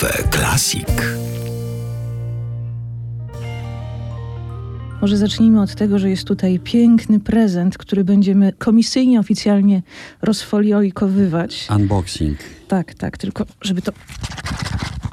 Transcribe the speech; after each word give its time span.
Cafe 0.00 0.28
Classic. 0.28 0.88
Może 5.00 5.16
zacznijmy 5.16 5.62
od 5.62 5.74
tego, 5.74 5.98
że 5.98 6.10
jest 6.10 6.24
tutaj 6.24 6.58
piękny 6.58 7.20
prezent, 7.20 7.78
który 7.78 8.04
będziemy 8.04 8.52
komisyjnie, 8.52 9.20
oficjalnie 9.20 9.82
rozfolioikowywać. 10.22 11.68
Unboxing. 11.76 12.38
Tak, 12.68 12.94
tak, 12.94 13.18
tylko 13.18 13.46
żeby 13.62 13.82
to... 13.82 13.92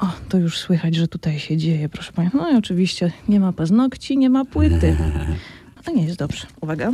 O, 0.00 0.06
to 0.28 0.38
już 0.38 0.58
słychać, 0.58 0.94
że 0.94 1.08
tutaj 1.08 1.38
się 1.38 1.56
dzieje, 1.56 1.88
proszę 1.88 2.12
Państwa. 2.12 2.38
No 2.38 2.50
i 2.50 2.56
oczywiście 2.56 3.12
nie 3.28 3.40
ma 3.40 3.52
paznokci, 3.52 4.18
nie 4.18 4.30
ma 4.30 4.44
płyty. 4.44 4.96
To 5.84 5.92
nie 5.92 6.04
jest 6.04 6.18
dobrze. 6.18 6.46
Uwaga. 6.60 6.92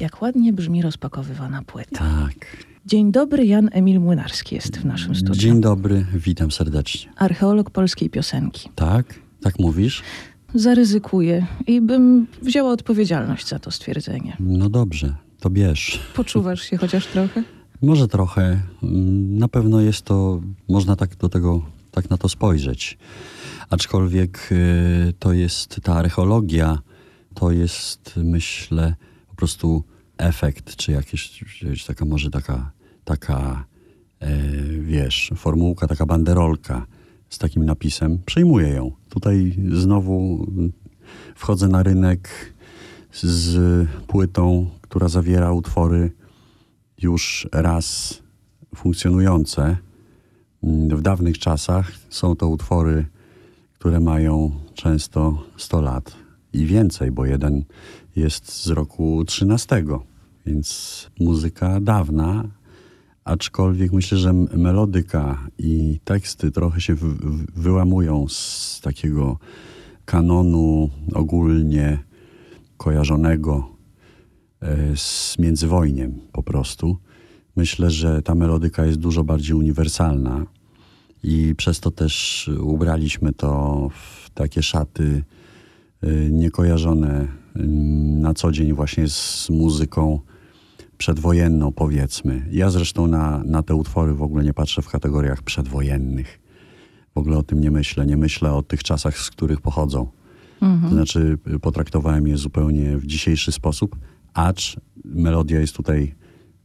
Jak 0.00 0.22
ładnie 0.22 0.52
brzmi 0.52 0.82
rozpakowywana 0.82 1.62
płyta. 1.62 1.98
Tak. 1.98 2.68
Dzień 2.88 3.12
dobry, 3.12 3.46
Jan 3.46 3.68
Emil 3.72 4.00
Młynarski 4.00 4.54
jest 4.54 4.78
w 4.78 4.84
naszym 4.84 5.14
studiu. 5.14 5.34
Dzień 5.34 5.60
dobry, 5.60 6.06
witam 6.14 6.50
serdecznie. 6.50 7.12
Archeolog 7.16 7.70
polskiej 7.70 8.10
piosenki. 8.10 8.68
Tak? 8.74 9.14
Tak 9.40 9.58
mówisz? 9.58 10.02
Zaryzykuję 10.54 11.46
i 11.66 11.80
bym 11.80 12.26
wzięła 12.42 12.72
odpowiedzialność 12.72 13.48
za 13.48 13.58
to 13.58 13.70
stwierdzenie. 13.70 14.36
No 14.40 14.68
dobrze, 14.70 15.14
to 15.40 15.50
bierz. 15.50 16.00
Poczuwasz 16.14 16.62
się 16.62 16.76
chociaż 16.76 17.06
trochę? 17.06 17.42
Może 17.82 18.08
trochę. 18.08 18.60
Na 19.28 19.48
pewno 19.48 19.80
jest 19.80 20.02
to, 20.02 20.40
można 20.68 20.96
tak 20.96 21.16
do 21.16 21.28
tego, 21.28 21.62
tak 21.90 22.10
na 22.10 22.18
to 22.18 22.28
spojrzeć. 22.28 22.98
Aczkolwiek 23.70 24.48
y, 24.52 25.12
to 25.18 25.32
jest 25.32 25.80
ta 25.82 25.94
archeologia, 25.94 26.78
to 27.34 27.50
jest 27.50 28.14
myślę 28.16 28.94
po 29.28 29.34
prostu 29.34 29.84
efekt, 30.18 30.76
czy 30.76 31.02
czy 31.76 31.86
taka 31.86 32.04
może 32.04 32.30
taka, 32.30 32.77
taka 33.08 33.64
e, 34.20 34.28
wiesz, 34.80 35.32
formułka, 35.36 35.86
taka 35.86 36.06
banderolka 36.06 36.86
z 37.28 37.38
takim 37.38 37.64
napisem. 37.64 38.18
Przejmuję 38.26 38.68
ją. 38.68 38.92
Tutaj 39.08 39.56
znowu 39.72 40.46
wchodzę 41.34 41.68
na 41.68 41.82
rynek 41.82 42.28
z 43.12 43.88
płytą, 44.06 44.70
która 44.80 45.08
zawiera 45.08 45.52
utwory 45.52 46.10
już 47.02 47.48
raz 47.52 48.18
funkcjonujące. 48.76 49.76
W 50.90 51.02
dawnych 51.02 51.38
czasach 51.38 51.92
są 52.10 52.36
to 52.36 52.48
utwory, 52.48 53.06
które 53.72 54.00
mają 54.00 54.50
często 54.74 55.44
100 55.56 55.80
lat 55.80 56.16
i 56.52 56.66
więcej, 56.66 57.10
bo 57.10 57.26
jeden 57.26 57.64
jest 58.16 58.64
z 58.64 58.68
roku 58.68 59.24
13, 59.24 59.84
więc 60.46 61.10
muzyka 61.20 61.80
dawna, 61.80 62.57
aczkolwiek 63.28 63.92
myślę, 63.92 64.18
że 64.18 64.32
melodyka 64.32 65.48
i 65.58 66.00
teksty 66.04 66.50
trochę 66.50 66.80
się 66.80 66.94
wy- 66.94 67.14
wy- 67.14 67.46
wyłamują 67.56 68.28
z 68.28 68.80
takiego 68.82 69.38
kanonu 70.04 70.90
ogólnie 71.14 71.98
kojarzonego 72.76 73.68
e, 74.62 74.96
z 74.96 75.38
międzywojniem 75.38 76.20
po 76.32 76.42
prostu. 76.42 76.96
Myślę, 77.56 77.90
że 77.90 78.22
ta 78.22 78.34
melodyka 78.34 78.86
jest 78.86 78.98
dużo 78.98 79.24
bardziej 79.24 79.54
uniwersalna 79.56 80.46
i 81.22 81.54
przez 81.56 81.80
to 81.80 81.90
też 81.90 82.50
ubraliśmy 82.60 83.32
to 83.32 83.88
w 83.92 84.30
takie 84.30 84.62
szaty 84.62 85.24
y, 86.04 86.28
niekojarzone 86.32 87.28
na 88.20 88.34
co 88.34 88.52
dzień 88.52 88.72
właśnie 88.72 89.08
z 89.08 89.50
muzyką 89.50 90.20
przedwojenną, 90.98 91.72
powiedzmy. 91.72 92.46
Ja 92.50 92.70
zresztą 92.70 93.06
na, 93.06 93.42
na 93.44 93.62
te 93.62 93.74
utwory 93.74 94.14
w 94.14 94.22
ogóle 94.22 94.44
nie 94.44 94.54
patrzę 94.54 94.82
w 94.82 94.88
kategoriach 94.88 95.42
przedwojennych. 95.42 96.40
W 97.14 97.18
ogóle 97.18 97.38
o 97.38 97.42
tym 97.42 97.60
nie 97.60 97.70
myślę. 97.70 98.06
Nie 98.06 98.16
myślę 98.16 98.52
o 98.52 98.62
tych 98.62 98.82
czasach, 98.82 99.18
z 99.18 99.30
których 99.30 99.60
pochodzą. 99.60 100.08
To 100.82 100.88
znaczy, 100.88 101.38
y, 101.54 101.58
potraktowałem 101.58 102.26
je 102.26 102.36
zupełnie 102.36 102.96
w 102.96 103.06
dzisiejszy 103.06 103.52
sposób, 103.52 103.96
acz 104.34 104.76
melodia 105.04 105.60
jest 105.60 105.76
tutaj 105.76 106.14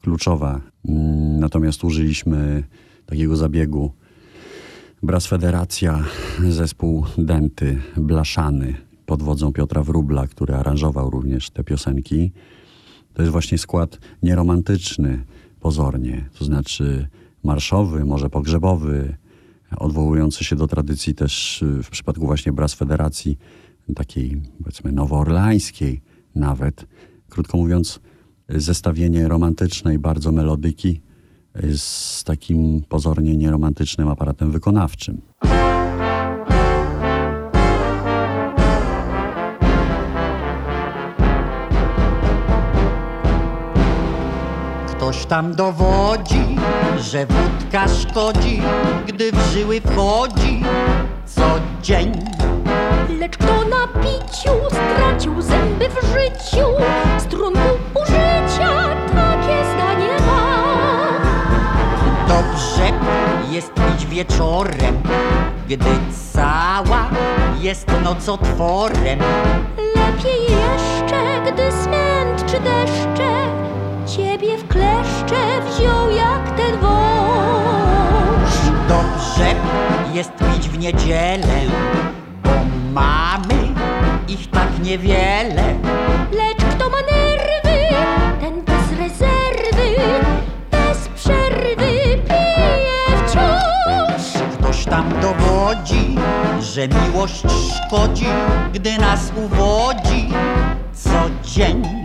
kluczowa. 0.02 0.62
Mm, 0.90 1.40
Natomiast 1.40 1.84
użyliśmy 1.84 2.64
takiego 3.06 3.36
zabiegu. 3.36 3.92
Bras 5.04 5.28
Federacja, 5.28 6.04
zespół 6.50 7.06
Denty, 7.18 7.82
Blaszany 7.98 8.76
pod 9.06 9.24
wodzą 9.24 9.52
Piotra 9.52 9.84
Wróbla, 9.84 10.28
który 10.28 10.56
aranżował 10.56 11.10
również 11.10 11.50
te 11.50 11.64
piosenki. 11.64 12.32
To 13.14 13.22
jest 13.22 13.32
właśnie 13.32 13.58
skład 13.58 14.00
nieromantyczny 14.24 15.26
pozornie, 15.60 16.30
to 16.40 16.46
znaczy 16.46 17.08
marszowy, 17.44 18.06
może 18.06 18.30
pogrzebowy, 18.30 19.18
odwołujący 19.78 20.44
się 20.44 20.56
do 20.56 20.68
tradycji 20.68 21.16
też 21.16 21.62
y, 21.62 21.84
w 21.84 21.90
przypadku 21.90 22.26
właśnie 22.26 22.52
Bras 22.52 22.74
Federacji, 22.74 23.38
takiej 23.96 24.42
powiedzmy 24.60 24.92
nowoorlańskiej 24.92 26.02
nawet. 26.36 26.86
Krótko 27.30 27.58
mówiąc, 27.58 28.00
zestawienie 28.50 29.28
romantycznej 29.28 30.00
bardzo 30.00 30.32
melodyki 30.32 31.02
y, 31.64 31.78
z 31.78 32.24
takim 32.24 32.84
pozornie 32.90 33.38
nieromantycznym 33.38 34.08
aparatem 34.08 34.52
wykonawczym. 34.52 35.22
Ktoś 45.14 45.26
tam 45.26 45.56
dowodzi, 45.56 46.56
że 46.98 47.26
wódka 47.26 47.86
szkodzi, 47.88 48.62
gdy 49.08 49.32
w 49.32 49.52
żyły 49.52 49.82
wchodzi 49.82 50.64
co 51.26 51.42
dzień. 51.82 52.12
Lecz 53.20 53.38
kto 53.38 53.66
na 53.66 53.88
piciu 53.88 54.52
stracił 54.70 55.42
zęby 55.42 55.90
w 55.90 56.06
życiu, 56.06 56.68
strunku 57.18 57.70
użycia 57.96 58.70
takie 59.16 59.66
zdanie 59.74 60.18
ma. 60.28 60.64
Dobrze 62.28 62.92
jest 63.52 63.74
pić 63.74 64.06
wieczorem, 64.06 65.04
gdy 65.70 65.92
cała 66.34 67.10
jest 67.60 67.88
nocotworem. 68.04 69.20
Lepiej 69.78 70.42
jeszcze, 70.42 71.52
gdy 71.52 71.72
smęt 71.72 72.52
czy 72.52 72.60
deszcze 72.60 73.63
w 74.64 74.68
kleszcze 74.68 75.62
wziął 75.70 76.10
jak 76.10 76.58
ten 76.58 76.80
wąż. 76.80 78.54
Dobrze 78.88 79.56
jest 80.14 80.32
pić 80.32 80.70
w 80.70 80.78
niedzielę, 80.78 81.62
bo 82.44 82.50
mamy 82.94 83.68
ich 84.28 84.50
tak 84.52 84.80
niewiele. 84.84 85.76
Lecz 86.32 86.76
kto 86.76 86.90
ma 86.90 86.98
nerwy, 86.98 87.96
ten 88.42 88.62
bez 88.62 89.00
rezerwy, 89.00 89.96
bez 90.72 91.08
przerwy 91.16 92.18
pije 92.28 93.18
wciąż. 93.28 94.44
Ktoś 94.60 94.86
tam 94.86 95.14
dowodzi, 95.22 96.16
że 96.62 96.88
miłość 96.88 97.44
szkodzi, 97.76 98.26
gdy 98.74 98.98
nas 98.98 99.32
uwodzi 99.36 100.30
co 100.94 101.10
dzień. 101.44 102.03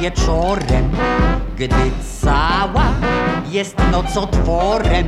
Wieczorem, 0.00 0.90
gdy 1.56 1.90
cała 2.20 2.84
jest 3.50 3.76
nocotworem. 3.92 5.06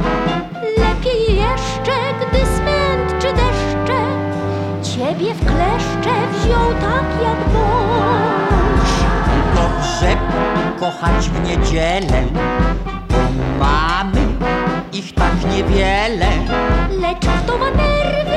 Lepiej 0.79 1.37
jeszcze, 1.37 1.93
gdy 2.21 2.39
smęt 2.39 3.23
czy 3.23 3.27
deszcze 3.33 3.99
ciebie 4.83 5.35
w 5.35 5.41
kleszcze 5.41 6.15
wziął 6.33 6.71
tak 6.81 7.07
jak 7.23 7.49
wąż. 7.53 8.91
Dobrze 9.55 10.17
kochać 10.81 11.29
w 11.29 11.49
niedzielę, 11.49 12.23
bo 13.09 13.17
mamy 13.65 14.27
ich 14.93 15.15
tak 15.15 15.33
niewiele. 15.57 16.29
Lecz 17.01 17.27
kto 17.45 17.59
ma 17.59 17.71
nerwy, 17.71 18.32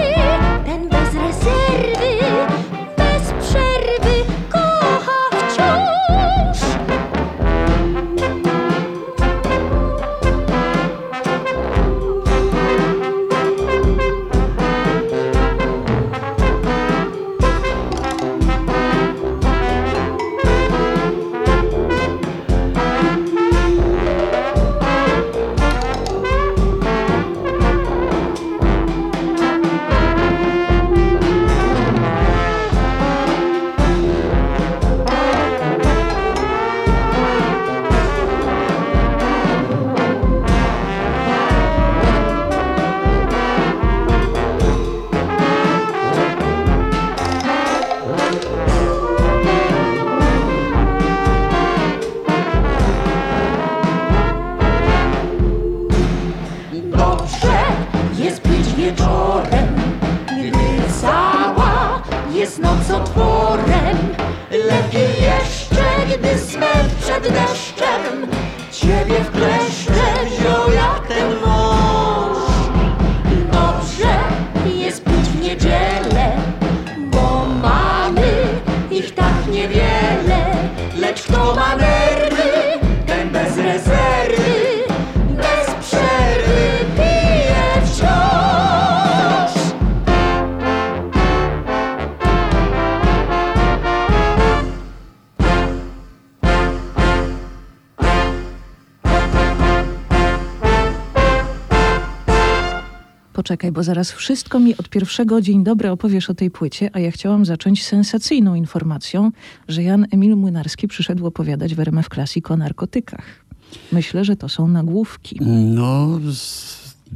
zaraz 103.86 104.12
wszystko 104.12 104.60
mi 104.60 104.78
od 104.78 104.90
pierwszego 104.90 105.42
dzień 105.42 105.64
dobry 105.64 105.90
opowiesz 105.90 106.30
o 106.30 106.34
tej 106.34 106.52
płycie, 106.52 106.90
a 106.94 107.00
ja 107.00 107.12
chciałam 107.12 107.46
zacząć 107.46 107.86
sensacyjną 107.86 108.56
informacją, 108.56 109.32
że 109.68 109.84
Jan 109.84 110.06
Emil 110.12 110.36
Młynarski 110.36 110.88
przyszedł 110.88 111.26
opowiadać 111.26 111.76
w 111.76 111.80
RMF 111.80 112.10
Classic 112.10 112.52
o 112.52 112.58
narkotykach. 112.58 113.46
Myślę, 113.92 114.26
że 114.26 114.36
to 114.36 114.50
są 114.50 114.68
nagłówki. 114.68 115.38
No, 115.76 116.20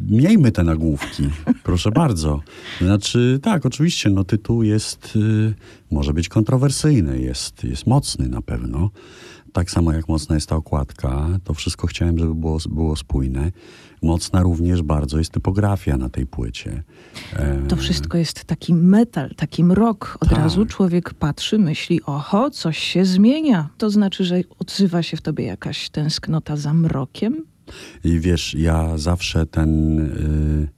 miejmy 0.10 0.52
te 0.52 0.64
nagłówki, 0.64 1.24
proszę 1.64 1.92
bardzo. 1.92 2.42
Znaczy, 2.82 3.40
tak, 3.44 3.66
oczywiście, 3.66 4.10
no 4.10 4.24
tytuł 4.24 4.64
jest, 4.64 5.16
y, 5.16 5.54
może 5.92 6.14
być 6.14 6.30
kontrowersyjny, 6.30 7.20
jest, 7.20 7.64
jest 7.64 7.88
mocny 7.88 8.30
na 8.30 8.42
pewno. 8.42 8.90
Tak 9.54 9.72
samo 9.72 9.94
jak 9.94 10.08
mocna 10.08 10.36
jest 10.36 10.50
ta 10.50 10.56
okładka, 10.56 11.28
to 11.44 11.54
wszystko 11.54 11.88
chciałem, 11.88 12.20
żeby 12.20 12.36
było, 12.36 12.58
było 12.70 12.96
spójne. 12.96 13.52
Mocna 14.02 14.42
również 14.42 14.82
bardzo 14.82 15.18
jest 15.18 15.32
typografia 15.32 15.98
na 15.98 16.10
tej 16.10 16.26
płycie. 16.26 16.84
E, 17.34 17.68
To 17.68 17.76
wszystko 17.76 18.18
jest 18.18 18.44
taki 18.44 18.74
metal, 18.74 19.36
taki 19.36 19.64
mrok. 19.64 20.18
Od 20.22 20.30
Tak. 20.30 20.38
razu 20.38 20.66
człowiek 20.66 21.14
patrzy, 21.14 21.60
myśli, 21.60 22.04
oho, 22.04 22.50
coś 22.50 22.78
się 22.78 23.06
zmienia. 23.06 23.70
To 23.78 23.90
znaczy, 23.90 24.26
że 24.26 24.42
odzywa 24.60 25.04
się 25.04 25.18
w 25.18 25.22
tobie 25.22 25.46
jakaś 25.46 25.90
tęsknota 25.90 26.56
za 26.58 26.74
mrokiem? 26.74 27.46
I 28.04 28.20
wiesz, 28.20 28.54
ja 28.54 28.98
zawsze 28.98 29.46
ten, 29.46 30.00
y, 30.00 30.70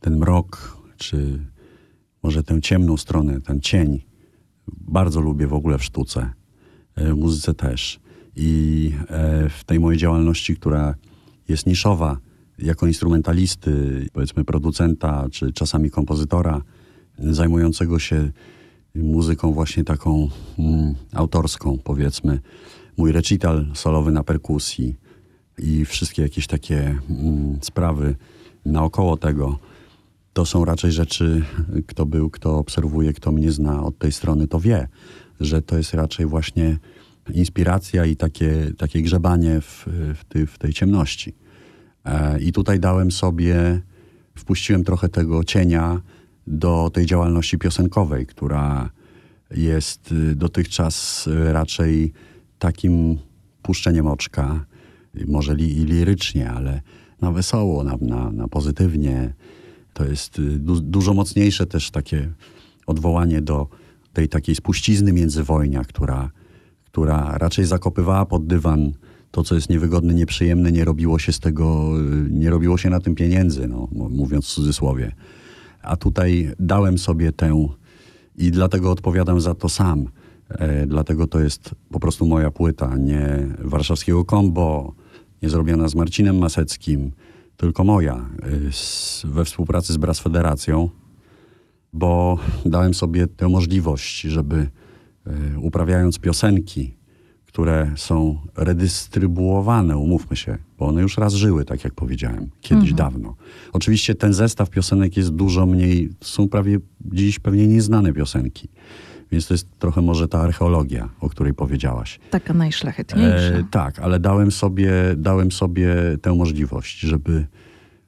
ten 0.00 0.16
mrok, 0.16 0.78
czy 0.96 1.38
może 2.22 2.42
tę 2.42 2.60
ciemną 2.60 2.96
stronę, 2.96 3.40
ten 3.40 3.60
cień, 3.60 4.04
bardzo 4.68 5.20
lubię 5.20 5.46
w 5.46 5.54
ogóle 5.54 5.78
w 5.78 5.84
sztuce, 5.84 6.30
y, 6.98 7.14
w 7.14 7.16
muzyce 7.16 7.54
też. 7.54 8.00
I 8.36 8.92
e, 9.08 9.48
w 9.48 9.64
tej 9.64 9.80
mojej 9.80 9.98
działalności, 10.00 10.56
która 10.56 10.94
jest 11.48 11.66
niszowa, 11.66 12.18
jako 12.58 12.86
instrumentalisty, 12.86 14.06
powiedzmy 14.12 14.44
producenta, 14.44 15.26
czy 15.32 15.52
czasami 15.52 15.90
kompozytora, 15.90 16.62
zajmującego 17.18 17.98
się 17.98 18.30
muzyką 18.94 19.52
właśnie 19.52 19.84
taką 19.84 20.28
mm, 20.58 20.94
autorską, 21.12 21.78
powiedzmy. 21.84 22.40
Mój 22.96 23.12
recital 23.12 23.66
solowy 23.74 24.12
na 24.12 24.24
perkusji, 24.24 24.96
i 25.58 25.84
wszystkie 25.84 26.22
jakieś 26.22 26.46
takie 26.46 26.98
mm, 27.10 27.58
sprawy 27.62 28.16
naokoło 28.64 29.16
tego, 29.16 29.58
to 30.32 30.46
są 30.46 30.64
raczej 30.64 30.92
rzeczy, 30.92 31.44
kto 31.86 32.06
był, 32.06 32.30
kto 32.30 32.58
obserwuje, 32.58 33.12
kto 33.12 33.32
mnie 33.32 33.52
zna 33.52 33.82
od 33.82 33.98
tej 33.98 34.12
strony, 34.12 34.48
to 34.48 34.60
wie, 34.60 34.88
że 35.40 35.62
to 35.62 35.76
jest 35.76 35.94
raczej 35.94 36.26
właśnie 36.26 36.78
inspiracja 37.34 38.04
i 38.04 38.16
takie, 38.16 38.72
takie 38.78 39.02
grzebanie 39.02 39.60
w, 39.60 39.86
w, 40.14 40.24
ty, 40.28 40.46
w 40.46 40.58
tej 40.58 40.72
ciemności. 40.72 41.34
I 42.40 42.52
tutaj 42.52 42.80
dałem 42.80 43.10
sobie, 43.10 43.80
wpuściłem 44.34 44.84
trochę 44.84 45.08
tego 45.08 45.44
cienia 45.44 46.00
do 46.46 46.90
tej 46.92 47.06
działalności 47.06 47.58
piosenkowej, 47.58 48.26
która 48.26 48.90
jest 49.50 50.12
y, 50.12 50.34
dotychczas 50.34 51.26
y, 51.26 51.52
raczej 51.52 52.12
takim 52.58 53.18
puszczeniem 53.62 54.06
oczka, 54.06 54.64
y, 55.16 55.26
może 55.26 55.54
li, 55.54 55.84
lirycznie, 55.84 56.50
ale 56.50 56.80
na 57.20 57.32
wesoło, 57.32 57.84
na, 57.84 57.96
na, 58.00 58.30
na 58.30 58.48
pozytywnie. 58.48 59.34
To 59.92 60.04
jest 60.04 60.40
du, 60.40 60.80
dużo 60.80 61.14
mocniejsze 61.14 61.66
też 61.66 61.90
takie 61.90 62.32
odwołanie 62.86 63.42
do 63.42 63.68
tej 64.12 64.28
takiej 64.28 64.54
spuścizny 64.54 65.12
międzywojnia, 65.12 65.84
która, 65.84 66.30
która 66.84 67.38
raczej 67.38 67.64
zakopywała 67.64 68.26
pod 68.26 68.46
dywan 68.46 68.92
to, 69.34 69.42
co 69.42 69.54
jest 69.54 69.70
niewygodne, 69.70 70.14
nieprzyjemne, 70.14 70.72
nie 70.72 70.84
robiło 70.84 71.18
się 71.18 71.32
z 71.32 71.40
tego, 71.40 71.90
nie 72.30 72.50
robiło 72.50 72.78
się 72.78 72.90
na 72.90 73.00
tym 73.00 73.14
pieniędzy, 73.14 73.68
no, 73.68 73.88
mówiąc 73.92 74.44
w 74.46 74.48
cudzysłowie. 74.48 75.12
A 75.82 75.96
tutaj 75.96 76.50
dałem 76.58 76.98
sobie 76.98 77.32
tę 77.32 77.68
i 78.36 78.50
dlatego 78.50 78.90
odpowiadam 78.90 79.40
za 79.40 79.54
to 79.54 79.68
sam. 79.68 80.08
E, 80.48 80.86
dlatego 80.86 81.26
to 81.26 81.40
jest 81.40 81.74
po 81.90 82.00
prostu 82.00 82.26
moja 82.26 82.50
płyta, 82.50 82.96
nie 82.96 83.46
warszawskiego 83.58 84.24
kombo, 84.24 84.94
nie 85.42 85.48
zrobiona 85.48 85.88
z 85.88 85.94
Marcinem 85.94 86.38
Maseckim, 86.38 87.12
tylko 87.56 87.84
moja, 87.84 88.28
y, 88.68 88.72
z, 88.72 89.22
we 89.24 89.44
współpracy 89.44 89.92
z 89.92 89.96
Brass 89.96 90.20
Federacją, 90.20 90.90
bo 91.92 92.38
dałem 92.66 92.94
sobie 92.94 93.26
tę 93.26 93.48
możliwość, 93.48 94.20
żeby 94.20 94.56
y, 94.56 95.58
uprawiając 95.58 96.18
piosenki, 96.18 96.94
które 97.54 97.92
są 97.96 98.38
redystrybuowane, 98.56 99.96
umówmy 99.96 100.36
się, 100.36 100.58
bo 100.78 100.86
one 100.86 101.02
już 101.02 101.18
raz 101.18 101.34
żyły, 101.34 101.64
tak 101.64 101.84
jak 101.84 101.94
powiedziałem, 101.94 102.50
kiedyś 102.60 102.92
dawno. 102.92 103.36
Oczywiście 103.72 104.14
ten 104.14 104.32
zestaw 104.32 104.70
piosenek 104.70 105.16
jest 105.16 105.30
dużo 105.30 105.66
mniej, 105.66 106.10
są 106.20 106.48
prawie 106.48 106.78
dziś 107.00 107.38
pewnie 107.38 107.66
nieznane 107.66 108.12
piosenki. 108.12 108.68
Więc 109.32 109.46
to 109.46 109.54
jest 109.54 109.78
trochę 109.78 110.02
może 110.02 110.28
ta 110.28 110.40
archeologia, 110.40 111.08
o 111.20 111.28
której 111.28 111.54
powiedziałaś. 111.54 112.20
Taka 112.30 112.54
najszlachetniejsza. 112.54 113.58
E, 113.58 113.64
tak, 113.70 113.98
ale 113.98 114.20
dałem 114.20 114.50
sobie, 114.50 114.92
dałem 115.16 115.52
sobie 115.52 115.94
tę 116.22 116.34
możliwość, 116.34 117.00
żeby 117.00 117.46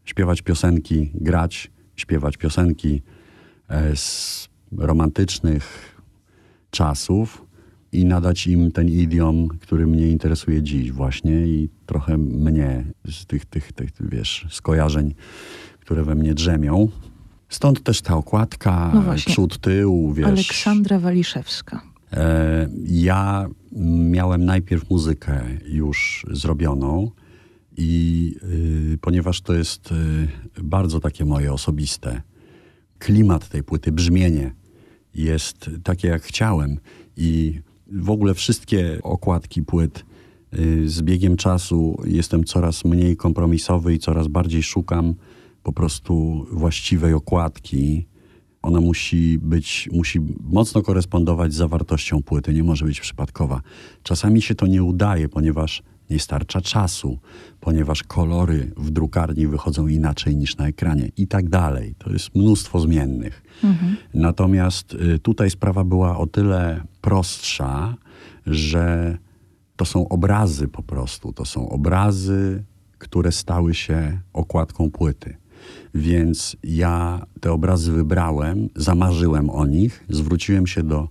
śpiewać 0.05 0.43
piosenki, 0.43 1.11
grać, 1.15 1.71
śpiewać 1.97 2.37
piosenki 2.37 3.03
e, 3.69 3.97
z 3.97 4.49
romantycznych 4.79 5.97
czasów 6.71 7.46
i 7.93 8.05
nadać 8.05 8.47
im 8.47 8.73
ten 8.73 8.88
idiom, 8.88 9.49
który 9.49 9.87
mnie 9.87 10.09
interesuje 10.09 10.62
dziś 10.62 10.93
właśnie 10.93 11.47
i 11.47 11.69
trochę 11.87 12.19
mnie 12.19 12.85
z 13.11 13.26
tych, 13.26 13.45
tych, 13.45 13.73
tych 13.73 13.90
wiesz, 14.00 14.47
skojarzeń, 14.50 15.14
które 15.81 16.05
we 16.05 16.14
mnie 16.14 16.35
drzemią. 16.35 16.88
Stąd 17.49 17.83
też 17.83 18.02
ta 18.02 18.16
okładka, 18.16 18.90
No 18.95 19.02
właśnie. 19.02 19.33
przód, 19.33 19.59
tył, 19.59 20.12
wiesz. 20.12 20.26
Aleksandra 20.26 20.99
Waliszewska. 20.99 21.83
E, 22.12 22.69
Ja 22.85 23.47
miałem 24.11 24.45
najpierw 24.45 24.90
muzykę 24.90 25.40
już 25.69 26.26
zrobioną 26.31 27.11
i 27.76 28.35
y, 28.95 28.99
ponieważ 29.00 29.40
to 29.40 29.55
jest 29.55 29.93
y, 29.93 30.62
bardzo 30.62 31.00
takie 31.00 31.25
moje 31.25 31.52
osobiste, 31.52 32.23
klimat 32.99 33.49
tej 33.49 33.62
płyty, 33.62 33.93
brzmienie 33.93 34.55
jest 35.14 35.71
takie 35.85 36.09
jak 36.09 36.23
chciałem 36.23 36.78
i 37.16 37.61
w 37.93 38.11
ogóle 38.11 38.35
wszystkie 38.35 38.99
okładki 39.02 39.62
płyt 39.62 40.05
y, 40.59 40.88
z 40.88 41.02
biegiem 41.02 41.37
czasu 41.37 42.02
jestem 42.05 42.45
coraz 42.45 42.85
mniej 42.85 43.16
kompromisowy 43.16 43.95
i 43.95 43.99
coraz 43.99 44.28
bardziej 44.28 44.62
szukam 44.62 45.14
po 45.62 45.73
prostu 45.73 46.47
właściwej 46.52 47.14
okładki. 47.14 48.07
Ona 48.62 48.81
musi 48.81 49.38
być, 49.38 49.88
musi 49.93 50.21
mocno 50.40 50.83
korespondować 50.83 51.52
z 51.52 51.57
zawartością 51.57 52.23
płyty, 52.23 52.55
nie 52.55 52.62
może 52.62 52.85
być 52.85 53.00
przypadkowa. 53.00 53.61
Czasami 54.02 54.43
się 54.43 54.55
to 54.55 54.66
nie 54.66 54.83
udaje, 54.83 55.28
ponieważ 55.28 55.83
nie 56.11 56.19
starcza 56.19 56.61
czasu, 56.61 57.19
ponieważ 57.61 58.02
kolory 58.02 58.73
w 58.76 58.90
drukarni 58.90 59.47
wychodzą 59.47 59.87
inaczej 59.87 60.37
niż 60.37 60.57
na 60.57 60.69
ekranie 60.69 61.11
i 61.16 61.26
tak 61.26 61.49
dalej. 61.49 61.95
To 61.99 62.12
jest 62.12 62.35
mnóstwo 62.35 62.81
zmiennych. 62.81 63.43
Natomiast 64.14 64.95
y, 64.95 65.19
tutaj 65.19 65.50
sprawa 65.50 65.85
była 65.85 66.19
o 66.19 66.26
tyle 66.26 66.83
prostsza, 67.06 67.94
że 68.46 69.18
to 69.76 69.84
są 69.84 70.08
obrazy 70.08 70.68
po 70.68 70.82
prostu. 70.82 71.32
To 71.32 71.44
są 71.44 71.68
obrazy, 71.68 72.64
które 72.98 73.32
stały 73.32 73.75
się 73.75 74.20
okładką 74.32 74.90
płyty. 74.90 75.36
Więc 75.94 76.56
ja 76.62 77.26
te 77.40 77.52
obrazy 77.52 77.92
wybrałem, 77.92 78.68
zamarzyłem 78.76 79.50
o 79.50 79.66
nich, 79.66 80.04
zwróciłem 80.08 80.66
się 80.66 80.82
do 80.82 81.08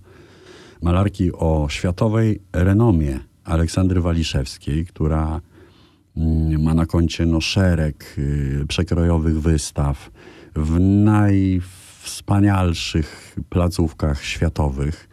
malarki 0.82 1.32
o 1.32 1.66
światowej 1.70 2.40
renomie 2.52 3.20
Aleksandry 3.44 4.00
Waliszewskiej, 4.00 4.86
która 4.86 5.40
mm, 6.16 6.62
ma 6.62 6.74
na 6.74 6.86
koncie 6.86 7.26
no, 7.26 7.40
szereg 7.40 8.14
y, 8.18 8.64
przekrojowych 8.68 9.40
wystaw 9.40 10.10
w 10.56 10.80
najwspanialszych 10.80 13.36
placówkach 13.48 14.24
światowych, 14.24 15.08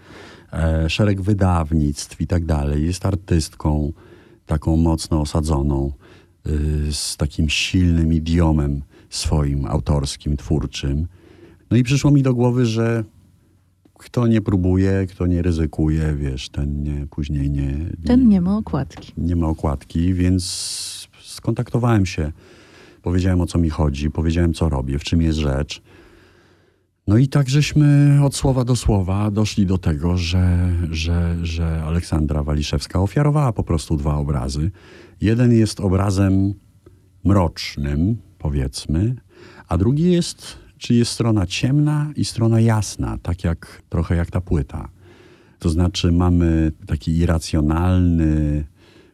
szereg 0.88 1.22
wydawnictw 1.22 2.22
i 2.22 2.28
tak 2.28 2.46
dalej. 2.46 2.86
Jest 2.86 3.06
artystką 3.06 3.94
taką 4.46 4.78
mocno 4.78 5.22
osadzoną, 5.22 5.92
y, 6.48 6.94
z 6.94 7.18
takim 7.18 7.50
silnym 7.50 8.14
idiomem 8.14 8.82
swoim 9.10 9.66
autorskim, 9.66 10.38
twórczym. 10.38 11.08
No 11.72 11.78
i 11.78 11.84
przyszło 11.84 12.12
mi 12.12 12.24
do 12.24 12.34
głowy, 12.34 12.66
że 12.66 13.04
kto 13.94 14.28
nie 14.28 14.42
próbuje, 14.42 15.08
kto 15.10 15.28
nie 15.28 15.42
ryzykuje, 15.42 16.16
wiesz, 16.16 16.50
ten 16.50 16.84
nie, 16.84 17.08
później 17.08 17.50
nie... 17.52 17.78
Ten 18.06 18.30
nie 18.30 18.42
ma 18.42 18.58
okładki. 18.58 19.14
Nie 19.18 19.36
ma 19.36 19.48
okładki, 19.48 20.14
więc 20.14 20.44
skontaktowałem 21.24 22.06
się. 22.06 22.32
Powiedziałem 23.02 23.42
o 23.42 23.46
co 23.46 23.60
mi 23.60 23.70
chodzi, 23.70 24.12
powiedziałem 24.12 24.54
co 24.54 24.70
robię, 24.70 25.00
w 25.00 25.04
czym 25.04 25.22
jest 25.22 25.40
rzecz. 25.40 25.82
No 27.08 27.18
i 27.18 27.28
tak 27.28 27.50
żeśmy 27.50 28.20
od 28.24 28.36
słowa 28.36 28.66
do 28.66 28.76
słowa 28.76 29.32
doszli 29.32 29.66
do 29.66 29.78
tego, 29.78 30.18
że, 30.18 30.74
że, 30.92 31.38
że 31.42 31.84
Aleksandra 31.84 32.44
Waliszewska 32.44 33.00
ofiarowała 33.00 33.54
po 33.54 33.64
prostu 33.64 33.98
dwa 33.98 34.16
obrazy. 34.16 34.72
Jeden 35.22 35.54
jest 35.54 35.80
obrazem 35.80 36.54
mrocznym, 37.24 38.18
powiedzmy, 38.38 39.16
a 39.68 39.78
drugi 39.78 40.12
jest, 40.12 40.58
czyli 40.78 41.00
jest 41.00 41.12
strona 41.12 41.46
ciemna 41.46 42.12
i 42.16 42.26
strona 42.26 42.60
jasna, 42.60 43.18
tak 43.18 43.44
jak 43.44 43.82
trochę 43.90 44.16
jak 44.16 44.32
ta 44.32 44.42
płyta. 44.42 44.90
To 45.60 45.70
znaczy 45.70 46.12
mamy 46.12 46.72
taki 46.88 47.18
irracjonalny, 47.18 48.66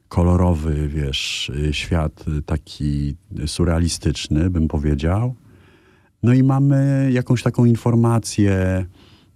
kolorowy, 0.08 0.88
wiesz, 0.88 1.52
świat 1.72 2.26
taki 2.46 3.16
surrealistyczny, 3.46 4.50
bym 4.50 4.68
powiedział. 4.68 5.36
No 6.24 6.34
i 6.34 6.44
mamy 6.44 7.10
jakąś 7.14 7.44
taką 7.44 7.66
informację 7.66 8.86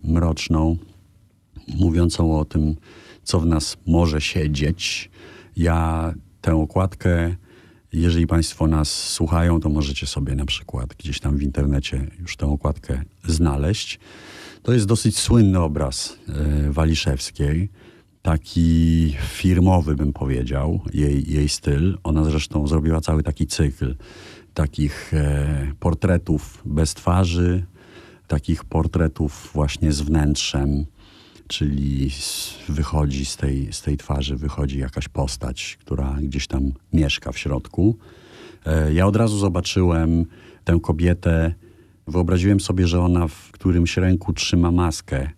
mroczną, 0.03 0.77
mówiącą 1.75 2.39
o 2.39 2.45
tym, 2.45 2.75
co 3.23 3.39
w 3.39 3.45
nas 3.45 3.77
może 3.87 4.21
siedzieć. 4.21 5.11
Ja 5.55 6.13
tę 6.41 6.55
okładkę, 6.55 7.35
jeżeli 7.93 8.27
Państwo 8.27 8.67
nas 8.67 9.09
słuchają, 9.09 9.59
to 9.59 9.69
możecie 9.69 10.07
sobie 10.07 10.35
na 10.35 10.45
przykład 10.45 10.95
gdzieś 10.99 11.19
tam 11.19 11.37
w 11.37 11.43
internecie 11.43 12.07
już 12.19 12.37
tę 12.37 12.45
okładkę 12.45 13.01
znaleźć. 13.27 13.99
To 14.63 14.73
jest 14.73 14.85
dosyć 14.85 15.17
słynny 15.17 15.59
obraz 15.59 16.17
e, 16.29 16.71
Waliszewskiej 16.71 17.69
taki 18.21 19.15
firmowy, 19.27 19.95
bym 19.95 20.13
powiedział, 20.13 20.79
jej, 20.93 21.31
jej 21.31 21.49
styl. 21.49 21.97
Ona 22.03 22.23
zresztą 22.23 22.67
zrobiła 22.67 23.01
cały 23.01 23.23
taki 23.23 23.47
cykl 23.47 23.95
takich 24.53 25.13
e, 25.13 25.74
portretów 25.79 26.62
bez 26.65 26.93
twarzy, 26.93 27.65
takich 28.27 28.65
portretów 28.65 29.51
właśnie 29.53 29.91
z 29.91 30.01
wnętrzem, 30.01 30.86
czyli 31.48 32.10
wychodzi 32.69 33.25
z 33.25 33.38
tej, 33.38 33.74
z 33.74 33.81
tej 33.81 33.98
twarzy, 33.98 34.36
wychodzi 34.36 34.79
jakaś 34.79 35.07
postać, 35.07 35.77
która 35.79 36.17
gdzieś 36.22 36.48
tam 36.48 36.72
mieszka 36.93 37.31
w 37.31 37.38
środku. 37.38 37.98
E, 38.65 38.93
ja 38.93 39.05
od 39.07 39.15
razu 39.15 39.38
zobaczyłem 39.38 40.25
tę 40.63 40.79
kobietę, 40.81 41.53
wyobraziłem 42.07 42.60
sobie, 42.60 42.88
że 42.88 43.01
ona 43.01 43.27
w 43.27 43.51
którymś 43.51 43.98
ręku 43.98 44.33
trzyma 44.33 44.72
maskę 44.72 45.29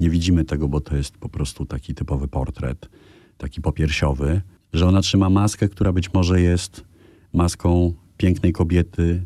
nie 0.00 0.10
widzimy 0.10 0.44
tego, 0.44 0.68
bo 0.68 0.80
to 0.80 0.96
jest 0.96 1.18
po 1.18 1.28
prostu 1.28 1.66
taki 1.66 1.94
typowy 1.94 2.28
portret, 2.28 2.88
taki 3.38 3.60
popiersiowy, 3.60 4.42
że 4.72 4.86
ona 4.86 5.00
trzyma 5.00 5.30
maskę, 5.30 5.68
która 5.68 5.92
być 5.92 6.14
może 6.14 6.40
jest 6.40 6.84
maską 7.32 7.94
pięknej 8.16 8.52
kobiety, 8.52 9.24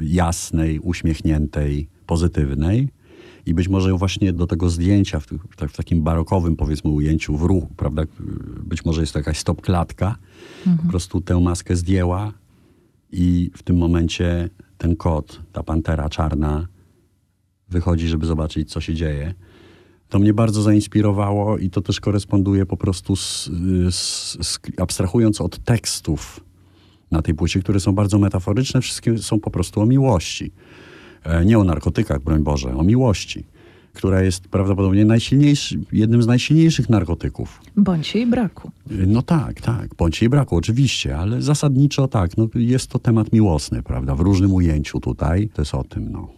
jasnej, 0.00 0.80
uśmiechniętej, 0.80 1.88
pozytywnej. 2.06 2.88
I 3.46 3.54
być 3.54 3.68
może 3.68 3.92
właśnie 3.92 4.32
do 4.32 4.46
tego 4.46 4.70
zdjęcia, 4.70 5.20
w, 5.20 5.26
w, 5.26 5.76
takim 5.76 6.02
barokowym 6.02 6.56
powiedzmy 6.56 6.90
ujęciu 6.90 7.36
w 7.36 7.42
ruchu, 7.42 7.68
prawda? 7.76 8.02
Być 8.64 8.84
może 8.84 9.00
jest 9.00 9.12
to 9.12 9.18
jakaś 9.18 9.38
stop 9.38 9.60
klatka. 9.60 10.16
Mhm. 10.58 10.78
Po 10.78 10.90
prostu 10.90 11.20
tę 11.20 11.40
maskę 11.40 11.76
zdjęła 11.76 12.32
i 13.12 13.50
w 13.56 13.62
tym 13.62 13.76
momencie 13.76 14.50
ten 14.78 14.96
kot, 14.96 15.40
ta 15.52 15.62
pantera 15.62 16.08
czarna 16.08 16.68
wychodzi, 17.68 18.08
żeby 18.08 18.26
zobaczyć, 18.26 18.70
co 18.70 18.80
się 18.80 18.94
dzieje. 18.94 19.34
To 20.08 20.18
mnie 20.18 20.34
bardzo 20.34 20.62
zainspirowało 20.62 21.58
i 21.58 21.70
to 21.70 21.80
też 21.80 22.00
koresponduje 22.00 22.66
po 22.66 22.76
prostu 22.76 23.16
z, 23.16 23.50
z, 23.90 23.96
z, 24.46 24.58
abstrahując 24.78 25.40
od 25.40 25.58
tekstów 25.58 26.40
na 27.12 27.22
tej 27.22 27.34
płycie, 27.34 27.60
które 27.60 27.80
są 27.80 27.92
bardzo 27.92 28.18
metaforyczne, 28.18 28.80
wszystkie 28.80 29.18
są 29.18 29.40
po 29.40 29.50
prostu 29.50 29.80
o 29.80 29.86
miłości. 29.86 30.52
E, 31.24 31.44
nie 31.44 31.58
o 31.58 31.64
narkotykach, 31.64 32.22
broń 32.22 32.42
Boże, 32.42 32.76
o 32.76 32.84
miłości 32.84 33.44
która 33.92 34.22
jest 34.22 34.48
prawdopodobnie 34.48 35.06
jednym 35.92 36.22
z 36.22 36.26
najsilniejszych 36.26 36.90
narkotyków. 36.90 37.60
Bądź 37.76 38.14
jej 38.14 38.26
braku. 38.26 38.70
No 39.06 39.22
tak, 39.22 39.60
tak, 39.60 39.94
bądź 39.94 40.22
jej 40.22 40.28
braku, 40.28 40.56
oczywiście, 40.56 41.18
ale 41.18 41.42
zasadniczo 41.42 42.08
tak, 42.08 42.36
no, 42.36 42.48
jest 42.54 42.86
to 42.86 42.98
temat 42.98 43.32
miłosny, 43.32 43.82
prawda, 43.82 44.14
w 44.14 44.20
różnym 44.20 44.54
ujęciu 44.54 45.00
tutaj, 45.00 45.48
to 45.54 45.62
jest 45.62 45.74
o 45.74 45.84
tym, 45.84 46.12
no. 46.12 46.28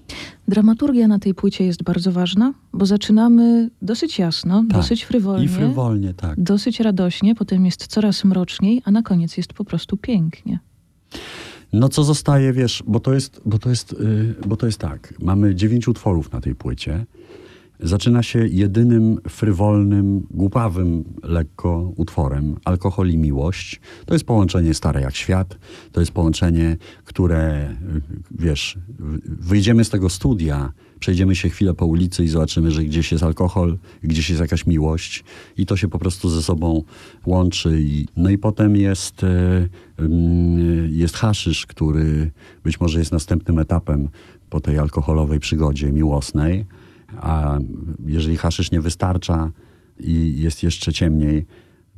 Dramaturgia 0.48 1.08
na 1.08 1.18
tej 1.18 1.34
płycie 1.34 1.64
jest 1.64 1.82
bardzo 1.82 2.12
ważna, 2.12 2.54
bo 2.72 2.86
zaczynamy 2.86 3.70
dosyć 3.82 4.18
jasno, 4.18 4.64
tak. 4.68 4.80
dosyć 4.80 5.04
frywolnie. 5.04 5.44
I 5.44 5.48
frywolnie, 5.48 6.14
tak. 6.14 6.40
Dosyć 6.40 6.80
radośnie, 6.80 7.34
potem 7.34 7.64
jest 7.64 7.86
coraz 7.86 8.24
mroczniej, 8.24 8.82
a 8.84 8.90
na 8.90 9.02
koniec 9.02 9.36
jest 9.36 9.52
po 9.52 9.64
prostu 9.64 9.96
pięknie. 9.96 10.58
No 11.72 11.88
co 11.88 12.04
zostaje, 12.04 12.52
wiesz, 12.52 12.82
bo 12.86 13.00
to 13.00 13.14
jest, 13.14 13.40
bo 13.46 13.58
to 13.58 13.70
jest, 13.70 13.92
yy, 13.92 14.34
bo 14.46 14.56
to 14.56 14.66
jest 14.66 14.78
tak. 14.78 15.14
Mamy 15.22 15.54
dziewięć 15.54 15.88
utworów 15.88 16.32
na 16.32 16.40
tej 16.40 16.54
płycie 16.54 17.06
zaczyna 17.80 18.22
się 18.22 18.46
jedynym 18.46 19.18
frywolnym, 19.28 20.26
głupawym 20.30 21.04
lekko 21.22 21.92
utworem 21.96 22.56
Alkohol 22.64 23.10
i 23.10 23.16
miłość. 23.16 23.80
To 24.06 24.14
jest 24.14 24.24
połączenie 24.24 24.74
stare 24.74 25.00
jak 25.00 25.16
świat. 25.16 25.58
To 25.92 26.00
jest 26.00 26.12
połączenie, 26.12 26.76
które, 27.04 27.74
wiesz, 28.30 28.78
wyjdziemy 29.26 29.84
z 29.84 29.90
tego 29.90 30.08
studia, 30.08 30.72
przejdziemy 31.00 31.36
się 31.36 31.48
chwilę 31.48 31.74
po 31.74 31.86
ulicy 31.86 32.24
i 32.24 32.28
zobaczymy, 32.28 32.70
że 32.70 32.84
gdzieś 32.84 33.12
jest 33.12 33.24
alkohol, 33.24 33.78
gdzieś 34.02 34.28
jest 34.30 34.40
jakaś 34.40 34.66
miłość 34.66 35.24
i 35.56 35.66
to 35.66 35.76
się 35.76 35.88
po 35.88 35.98
prostu 35.98 36.28
ze 36.28 36.42
sobą 36.42 36.82
łączy. 37.26 37.84
No 38.16 38.30
i 38.30 38.38
potem 38.38 38.76
jest, 38.76 39.24
e, 39.24 39.68
mm, 39.98 40.88
jest 40.90 41.16
haszysz, 41.16 41.66
który 41.66 42.30
być 42.64 42.80
może 42.80 42.98
jest 42.98 43.12
następnym 43.12 43.58
etapem 43.58 44.08
po 44.50 44.60
tej 44.60 44.78
alkoholowej 44.78 45.40
przygodzie 45.40 45.92
miłosnej 45.92 46.64
a 47.20 47.58
jeżeli 48.06 48.36
haszysz 48.36 48.70
nie 48.70 48.80
wystarcza 48.80 49.52
i 50.00 50.40
jest 50.40 50.62
jeszcze 50.62 50.92
ciemniej, 50.92 51.46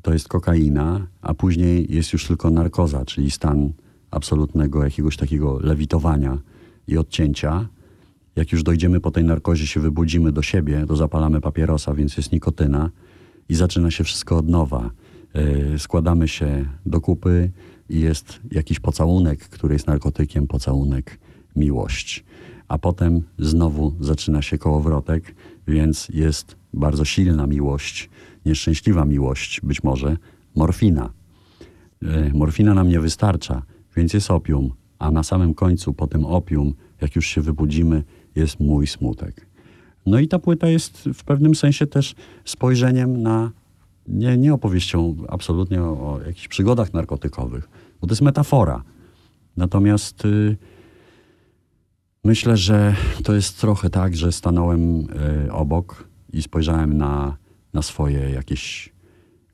to 0.03 0.13
jest 0.13 0.29
kokaina, 0.29 1.07
a 1.23 1.35
później 1.35 1.95
jest 1.95 2.13
już 2.13 2.27
tylko 2.27 2.51
narkoza, 2.51 3.05
czyli 3.05 3.31
stan 3.31 3.73
absolutnego 4.11 4.85
jakiegoś 4.85 5.17
takiego 5.17 5.59
lewitowania 5.61 6.39
i 6.89 6.99
odcięcia. 6.99 7.69
Jak 8.37 8.53
już 8.53 8.63
dojdziemy 8.63 9.01
po 9.01 9.11
tej 9.11 9.25
narkozie, 9.25 9.67
się 9.67 9.81
wybudzimy 9.81 10.33
do 10.33 10.43
siebie, 10.43 10.85
to 10.89 10.97
zapalamy 10.97 11.41
papierosa, 11.41 11.95
więc 11.95 12.17
jest 12.17 12.33
nikotyna 12.33 12.91
i 13.49 13.55
zaczyna 13.55 13.91
się 13.91 14.05
wszystko 14.05 14.37
od 14.37 14.49
nowa. 14.49 14.91
Yy, 15.35 15.79
składamy 15.79 16.29
się 16.29 16.65
do 16.87 17.01
kupy 17.01 17.51
i 17.89 18.01
jest 18.01 18.41
jakiś 18.53 18.81
pocałunek, 18.81 19.49
który 19.49 19.75
jest 19.75 19.87
narkotykiem, 19.87 20.47
pocałunek, 20.47 21.19
miłość 21.57 22.25
a 22.69 22.79
potem 22.79 23.23
znowu 23.39 23.95
zaczyna 24.01 24.43
się 24.43 24.59
kołowrotek, 24.59 25.35
więc 25.69 26.09
jest 26.09 26.57
bardzo 26.75 27.05
silna 27.05 27.47
miłość, 27.47 28.11
nieszczęśliwa 28.47 29.05
miłość, 29.05 29.61
być 29.61 29.83
może 29.83 30.17
morfina. 30.55 31.13
E, 32.03 32.31
morfina 32.35 32.75
nam 32.75 32.89
nie 32.89 33.01
wystarcza, 33.01 33.63
więc 33.97 34.15
jest 34.15 34.31
opium, 34.31 34.73
a 34.99 35.11
na 35.11 35.23
samym 35.23 35.55
końcu, 35.55 35.95
po 35.95 36.07
tym 36.07 36.25
opium, 36.25 36.75
jak 37.01 37.17
już 37.17 37.27
się 37.27 37.41
wybudzimy, 37.41 38.05
jest 38.35 38.61
mój 38.61 38.87
smutek. 38.87 39.47
No 40.07 40.19
i 40.19 40.29
ta 40.29 40.39
płyta 40.39 40.69
jest 40.69 41.09
w 41.15 41.25
pewnym 41.25 41.55
sensie 41.55 41.87
też 41.87 42.15
spojrzeniem 42.45 43.23
na, 43.23 43.51
nie, 44.09 44.37
nie 44.37 44.55
opowieścią 44.55 45.17
absolutnie 45.29 45.83
o, 45.83 46.13
o 46.13 46.21
jakichś 46.27 46.49
przygodach 46.49 46.95
narkotykowych, 46.95 47.69
bo 48.01 48.07
to 48.07 48.13
jest 48.13 48.23
metafora. 48.23 48.83
Natomiast 49.57 50.25
y, 50.25 50.57
Myślę, 52.27 52.57
że 52.57 52.97
to 53.25 53.35
jest 53.35 53.61
trochę 53.61 53.91
tak, 53.91 54.17
że 54.17 54.33
stanąłem 54.33 55.01
y, 55.47 55.53
obok 55.53 56.09
i 56.33 56.43
spojrzałem 56.43 56.97
na, 56.97 57.37
na 57.73 57.83
swoje 57.83 58.31
jakieś 58.31 58.93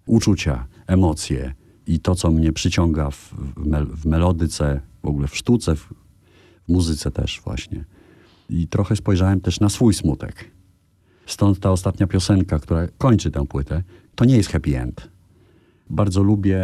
uczucia, 0.07 0.67
emocje 0.87 1.55
i 1.87 2.01
to, 2.01 2.15
co 2.15 2.31
mnie 2.31 2.53
przyciąga 2.53 3.11
w, 3.11 3.35
w 3.97 4.07
melodyce, 4.07 4.81
w 5.03 5.07
ogóle 5.07 5.29
w 5.29 5.37
sztuce, 5.37 5.77
w, 5.77 5.81
w 6.69 6.69
muzyce 6.69 7.11
też 7.11 7.41
właśnie. 7.45 7.85
I 8.49 8.69
trochę 8.69 8.97
spojrzałem 8.97 9.41
też 9.41 9.61
na 9.61 9.69
swój 9.69 9.95
smutek. 9.95 10.51
Stąd 11.27 11.61
ta 11.61 11.71
ostatnia 11.71 12.07
piosenka, 12.07 12.59
która 12.59 12.89
kończy 12.99 13.31
tę 13.31 13.47
płytę, 13.47 13.83
to 14.15 14.25
nie 14.25 14.37
jest 14.37 14.51
happy 14.51 14.81
end. 14.81 15.09
Bardzo 15.91 16.23
lubię 16.23 16.61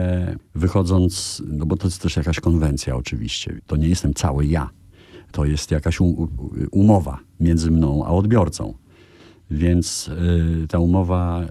wychodząc, 0.54 1.42
no 1.46 1.66
bo 1.66 1.76
to 1.76 1.86
jest 1.86 2.02
też 2.02 2.16
jakaś 2.16 2.40
konwencja 2.40 2.96
oczywiście. 2.96 3.60
To 3.66 3.76
nie 3.76 3.88
jestem 3.88 4.14
cały 4.14 4.46
ja 4.46 4.77
To 5.32 5.44
jest 5.44 5.70
jakaś 5.70 5.98
umowa 6.70 7.18
między 7.40 7.70
mną 7.70 8.04
a 8.04 8.08
odbiorcą. 8.08 8.74
Więc 9.50 10.10
y, 10.64 10.68
ta 10.68 10.78
umowa 10.78 11.44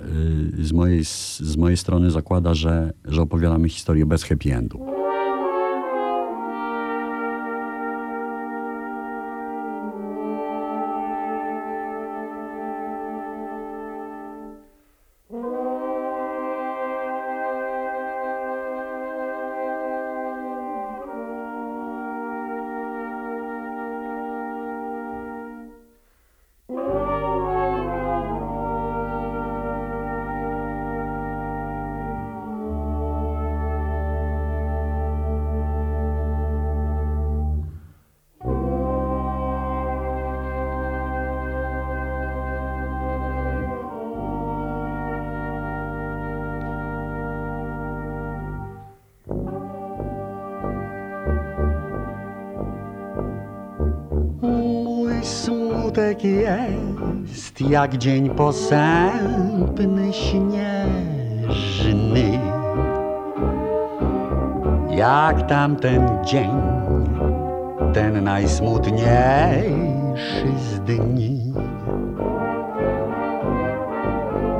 y, 0.60 0.66
z, 0.66 0.72
mojej, 0.72 1.06
z 1.40 1.58
mojej 1.58 1.78
strony 1.78 2.12
zakłada, 2.12 2.54
że, 2.54 2.94
że 3.06 3.22
opowiadamy 3.22 3.70
historię 3.70 4.06
bez 4.06 4.24
happy 4.24 4.56
endu. 4.56 4.97
Smutek 55.98 56.24
jest 56.24 57.62
jak 57.62 57.98
dzień 57.98 58.30
posępny, 58.30 60.14
śnieżny. 60.14 60.60
Jak 64.90 65.48
tamten 65.48 66.10
dzień, 66.26 66.50
ten 67.94 68.24
najsmutniejszy 68.24 70.48
z 70.58 70.80
dni. 70.80 71.54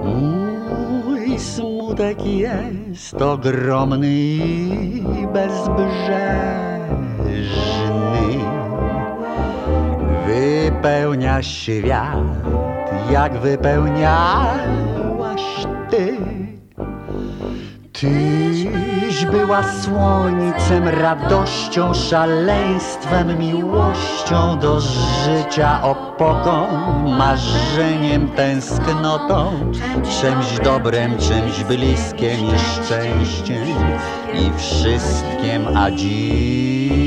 Mój 0.04 1.40
smutek 1.40 2.26
jest 2.26 3.22
ogromny 3.22 4.08
i 4.08 5.28
bezbrzeżny 5.34 6.67
wypełnia 10.88 11.44
świat, 11.44 12.18
jak 13.12 13.40
wypełniałaś 13.40 15.42
ty. 15.90 16.18
Tyś 17.94 19.26
była 19.26 19.64
słońcem, 19.64 20.88
radością, 20.88 21.94
szaleństwem, 21.94 23.40
miłością 23.40 24.60
do 24.60 24.80
życia, 24.80 25.84
opoką, 25.84 26.68
marzeniem, 27.18 28.30
tęsknotą, 28.30 29.72
czymś 30.22 30.60
dobrem, 30.64 31.18
czymś 31.18 31.64
bliskiem 31.64 32.40
i 32.46 32.60
szczęściem 32.60 33.68
i 34.34 34.52
wszystkim, 34.58 35.68
a 35.76 35.92
dziś 35.92 37.07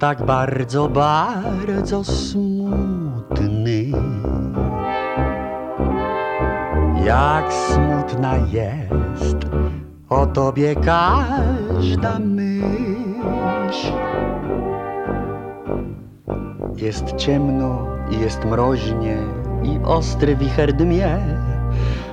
tak 0.00 0.24
bardzo, 0.24 0.88
bardzo 0.88 2.04
smutny. 2.04 3.84
Jak 7.04 7.52
smutna 7.52 8.34
jest 8.36 9.36
o 10.08 10.26
tobie 10.26 10.74
każda 10.74 12.18
myśl. 12.18 13.92
Jest 16.76 17.16
ciemno 17.16 17.86
i 18.10 18.20
jest 18.20 18.44
mroźnie 18.44 19.18
i 19.62 19.78
ostry 19.84 20.36
wicher 20.36 20.72
dmie. 20.72 21.18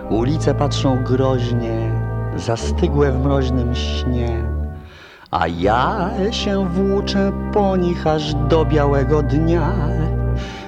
Ulice 0.10 0.54
patrzą 0.54 1.04
groźnie, 1.04 1.92
zastygłe 2.36 3.12
w 3.12 3.24
mroźnym 3.24 3.76
śnie. 3.76 4.57
A 5.32 5.48
ja 5.48 6.10
się 6.32 6.70
włóczę 6.70 7.32
po 7.54 7.78
nich 7.78 8.08
aż 8.08 8.34
do 8.34 8.66
białego 8.66 9.24
dnia, 9.24 9.72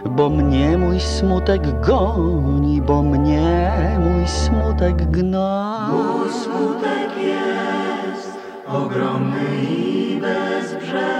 bo 0.05 0.29
mnie 0.29 0.77
mój 0.77 0.99
smutek 0.99 1.81
goni, 1.81 2.81
bo 2.81 3.03
mnie 3.03 3.71
mój 3.99 4.27
smutek 4.27 5.11
gna. 5.11 5.89
Mój 5.91 6.29
smutek 6.29 7.17
jest 7.17 8.37
ogromny 8.67 9.63
i 9.69 10.21
bezbrzeżny. 10.21 11.18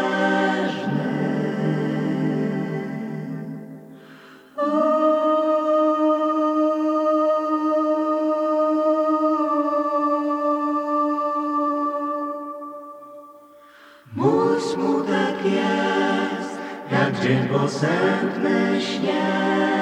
Jak 17.70 18.44
dzień 19.02 19.79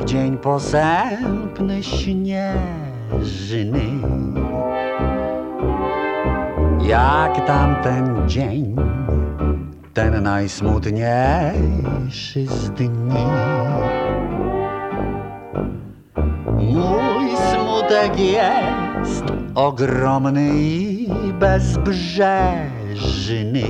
jak 0.00 0.08
dzień 0.08 0.38
posępny, 0.38 1.82
śnieżny. 1.82 3.80
Jak 6.82 7.46
tamten 7.46 8.28
dzień, 8.28 8.76
ten 9.94 10.22
najsmutniejszy 10.22 12.46
z 12.46 12.70
dni. 12.70 13.26
Mój 16.56 17.30
smutek 17.50 18.18
jest 18.18 19.24
ogromny 19.54 20.50
i 20.54 21.08
bezbrzeżny 21.40 23.62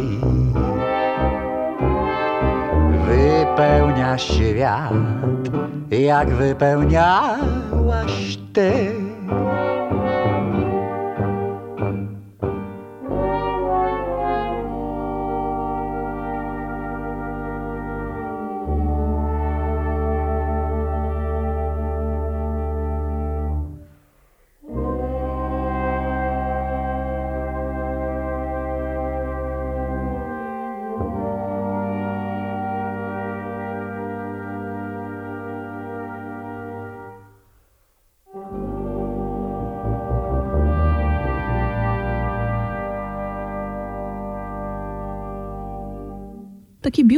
wypełnia 3.61 4.19
świat, 4.19 4.93
jak 5.91 6.31
wypełniałaś 6.31 8.39
ty. 8.53 8.93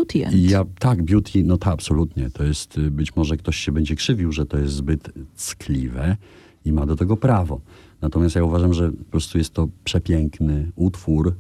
Beauty 0.03 0.27
end. 0.27 0.51
Ja, 0.51 0.65
tak, 0.79 1.03
beauty, 1.03 1.45
no 1.45 1.57
tak, 1.57 1.73
absolutnie. 1.73 2.31
To 2.31 2.45
jest, 2.45 2.79
y, 2.79 2.91
być 2.91 3.17
może 3.17 3.37
ktoś 3.37 3.57
się 3.57 3.73
będzie 3.73 3.97
krzywił, 3.97 4.33
że 4.33 4.47
to 4.47 4.59
jest 4.59 4.75
zbyt 4.75 5.11
ckliwe 5.37 6.17
i 6.65 6.73
ma 6.73 6.87
do 6.87 6.97
tego 6.97 7.17
prawo. 7.17 7.61
Natomiast 8.01 8.35
ja 8.35 8.45
uważam, 8.45 8.75
że 8.75 8.93
po 8.93 9.05
prostu 9.05 9.39
jest 9.39 9.55
to 9.55 9.69
przepiękny 9.85 10.73
utwór 10.77 11.35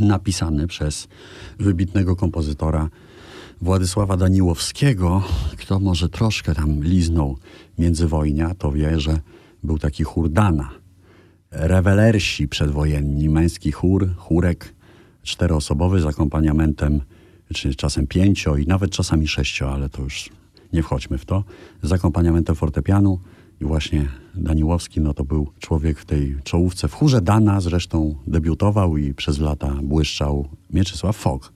napisany 0.00 0.66
przez 0.66 1.08
wybitnego 1.58 2.16
kompozytora 2.16 2.90
Władysława 3.60 4.16
Daniłowskiego. 4.16 5.22
Kto 5.56 5.80
może 5.80 6.08
troszkę 6.08 6.54
tam 6.54 6.82
liznął 6.82 7.38
międzywojnia, 7.78 8.54
to 8.54 8.72
wie, 8.72 9.00
że 9.00 9.20
był 9.62 9.78
taki 9.78 10.04
chór 10.04 10.30
Dana. 10.30 10.70
Rewelersi 11.50 12.48
przedwojenni, 12.48 13.28
męski 13.28 13.72
chór, 13.72 14.10
chórek 14.16 14.74
czteroosobowy 15.22 16.00
z 16.00 16.06
akompaniamentem, 16.06 17.00
czy 17.54 17.74
czasem 17.74 18.06
pięcio 18.06 18.56
i 18.56 18.66
nawet 18.66 18.90
czasami 18.90 19.28
sześcio, 19.28 19.72
ale 19.72 19.88
to 19.88 20.02
już 20.02 20.30
nie 20.72 20.82
wchodźmy 20.82 21.18
w 21.18 21.24
to, 21.24 21.44
z 21.82 21.92
akompaniamentem 21.92 22.56
fortepianu 22.56 23.18
i 23.60 23.64
właśnie 23.64 24.08
Daniłowski, 24.34 25.00
no 25.00 25.14
to 25.14 25.24
był 25.24 25.48
człowiek 25.60 25.98
w 25.98 26.04
tej 26.04 26.36
czołówce. 26.44 26.88
W 26.88 26.94
chórze 26.94 27.20
Dana 27.20 27.60
zresztą 27.60 28.14
debiutował 28.26 28.96
i 28.96 29.14
przez 29.14 29.38
lata 29.38 29.74
błyszczał 29.82 30.48
Mieczysław 30.70 31.16
Fok. 31.16 31.52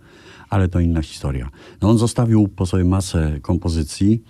Ale 0.51 0.68
to 0.68 0.81
inna 0.81 1.03
historia. 1.03 1.51
No 1.83 1.90
on 1.90 1.98
zostawił 1.98 2.48
po 2.48 2.66
sobie 2.66 2.85
masę 2.85 3.38
kompozycji 3.42 4.22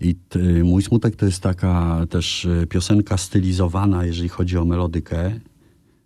i 0.00 0.14
t, 0.14 0.38
Mój 0.64 0.82
Smutek 0.82 1.16
to 1.16 1.26
jest 1.26 1.40
taka 1.40 2.06
też 2.10 2.44
y, 2.44 2.66
piosenka 2.68 3.16
stylizowana, 3.16 4.04
jeżeli 4.04 4.28
chodzi 4.28 4.58
o 4.58 4.64
melodykę 4.64 5.40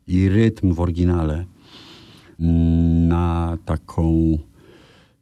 i 0.07 0.29
rytm 0.29 0.73
w 0.73 0.81
oryginale 0.81 1.45
mm, 2.41 3.09
na 3.09 3.59
taką 3.65 4.39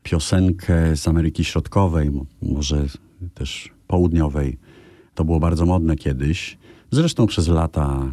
piosenkę 0.04 0.96
z 0.96 1.08
Ameryki 1.08 1.44
Środkowej, 1.44 2.10
może 2.42 2.86
też 3.34 3.68
południowej. 3.86 4.58
To 5.14 5.24
było 5.24 5.40
bardzo 5.40 5.66
modne 5.66 5.96
kiedyś. 5.96 6.58
Zresztą 6.90 7.26
przez 7.26 7.48
lata 7.48 8.10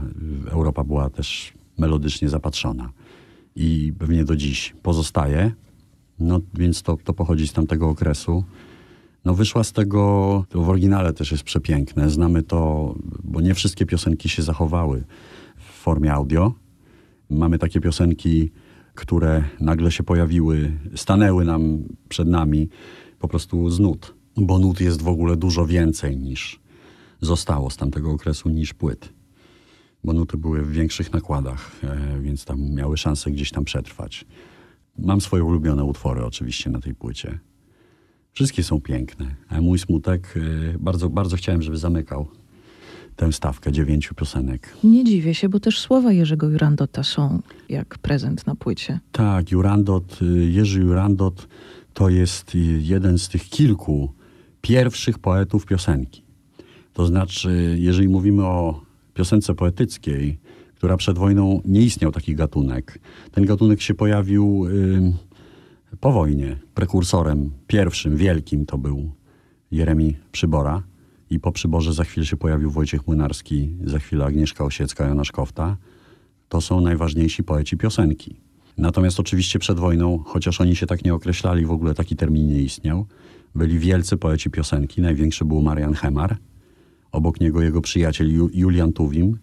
Europa 0.51 0.83
była 0.83 1.09
też 1.09 1.53
melodycznie 1.77 2.29
zapatrzona 2.29 2.91
i 3.55 3.93
pewnie 3.99 4.23
do 4.25 4.35
dziś 4.35 4.75
pozostaje. 4.83 5.51
No 6.19 6.39
więc 6.53 6.81
to, 6.81 6.97
to 7.03 7.13
pochodzi 7.13 7.47
z 7.47 7.53
tamtego 7.53 7.89
okresu. 7.89 8.43
No 9.25 9.33
wyszła 9.33 9.63
z 9.63 9.71
tego, 9.71 10.45
to 10.49 10.61
w 10.61 10.69
oryginale 10.69 11.13
też 11.13 11.31
jest 11.31 11.43
przepiękne. 11.43 12.09
Znamy 12.09 12.43
to, 12.43 12.93
bo 13.23 13.41
nie 13.41 13.53
wszystkie 13.53 13.85
piosenki 13.85 14.29
się 14.29 14.43
zachowały 14.43 15.03
w 15.57 15.63
formie 15.63 16.13
audio. 16.13 16.53
Mamy 17.29 17.57
takie 17.57 17.79
piosenki, 17.79 18.51
które 19.01 19.43
nagle 19.59 19.91
się 19.91 20.03
pojawiły, 20.03 20.71
stanęły 20.95 21.45
nam 21.45 21.83
przed 22.09 22.27
nami 22.27 22.69
po 23.19 23.27
prostu 23.27 23.69
z 23.69 23.79
nut. 23.79 24.15
Bo 24.37 24.59
nut 24.59 24.81
jest 24.81 25.01
w 25.01 25.07
ogóle 25.07 25.37
dużo 25.37 25.65
więcej 25.65 26.17
niż 26.17 26.59
zostało 27.21 27.69
z 27.69 27.77
tamtego 27.77 28.11
okresu 28.11 28.49
niż 28.49 28.73
płyt. 28.73 29.13
Bo 30.03 30.13
nuty 30.13 30.37
były 30.37 30.61
w 30.61 30.71
większych 30.71 31.13
nakładach, 31.13 31.71
e, 31.83 32.19
więc 32.21 32.45
tam 32.45 32.73
miały 32.73 32.97
szansę 32.97 33.31
gdzieś 33.31 33.51
tam 33.51 33.63
przetrwać. 33.63 34.25
Mam 34.97 35.21
swoje 35.21 35.43
ulubione 35.43 35.83
utwory 35.83 36.25
oczywiście 36.25 36.69
na 36.69 36.79
tej 36.79 36.95
płycie. 36.95 37.39
Wszystkie 38.31 38.63
są 38.63 38.81
piękne. 38.81 39.35
A 39.49 39.61
mój 39.61 39.79
smutek, 39.79 40.33
e, 40.37 40.77
bardzo, 40.79 41.09
bardzo 41.09 41.37
chciałem, 41.37 41.61
żeby 41.61 41.77
zamykał 41.77 42.27
tę 43.15 43.31
stawkę 43.31 43.71
dziewięciu 43.71 44.15
piosenek. 44.15 44.77
Nie 44.83 45.03
dziwię 45.03 45.33
się, 45.33 45.49
bo 45.49 45.59
też 45.59 45.79
słowa 45.79 46.11
Jerzego 46.11 46.49
Jurandota 46.49 47.03
są 47.03 47.41
jak 47.69 47.97
prezent 47.97 48.47
na 48.47 48.55
płycie. 48.55 48.99
Tak, 49.11 49.51
Jurandot, 49.51 50.19
y, 50.21 50.51
Jerzy 50.51 50.81
Jurandot 50.81 51.47
to 51.93 52.09
jest 52.09 52.55
y, 52.55 52.59
jeden 52.81 53.17
z 53.17 53.29
tych 53.29 53.49
kilku 53.49 54.13
pierwszych 54.61 55.19
poetów 55.19 55.65
piosenki. 55.65 56.23
To 56.93 57.05
znaczy, 57.05 57.75
jeżeli 57.79 58.07
mówimy 58.07 58.45
o 58.45 58.81
piosence 59.13 59.55
poetyckiej, 59.55 60.37
która 60.75 60.97
przed 60.97 61.17
wojną 61.17 61.61
nie 61.65 61.81
istniał 61.81 62.11
taki 62.11 62.35
gatunek. 62.35 62.99
Ten 63.31 63.45
gatunek 63.45 63.81
się 63.81 63.93
pojawił 63.93 64.65
y, 64.67 65.97
po 65.99 66.11
wojnie. 66.11 66.57
Prekursorem 66.73 67.51
pierwszym, 67.67 68.17
wielkim 68.17 68.65
to 68.65 68.77
był 68.77 69.11
Jeremi 69.71 70.17
Przybora. 70.31 70.83
I 71.31 71.39
po 71.39 71.51
Przyborze 71.51 71.93
za 71.93 72.03
chwilę 72.03 72.25
się 72.25 72.37
pojawił 72.37 72.71
Wojciech 72.71 73.07
Młynarski, 73.07 73.69
za 73.83 73.99
chwilę 73.99 74.25
Agnieszka 74.25 74.63
Osiecka, 74.63 75.07
Jonasz 75.07 75.31
Kofta. 75.31 75.77
To 76.49 76.61
są 76.61 76.81
najważniejsi 76.81 77.43
poeci 77.43 77.77
piosenki. 77.77 78.35
Natomiast 78.77 79.19
oczywiście 79.19 79.59
przed 79.59 79.79
wojną, 79.79 80.23
chociaż 80.25 80.61
oni 80.61 80.75
się 80.75 80.85
tak 80.85 81.05
nie 81.05 81.13
określali, 81.13 81.65
w 81.65 81.71
ogóle 81.71 81.93
taki 81.93 82.15
termin 82.15 82.47
nie 82.47 82.61
istniał, 82.61 83.05
byli 83.55 83.79
wielcy 83.79 84.17
poeci 84.17 84.49
piosenki. 84.49 85.01
Największy 85.01 85.45
był 85.45 85.61
Marian 85.61 85.93
Hemar, 85.93 86.37
obok 87.11 87.39
niego 87.39 87.61
jego 87.61 87.81
przyjaciel 87.81 88.31
Julian 88.53 88.93
Tuwim, 88.93 89.37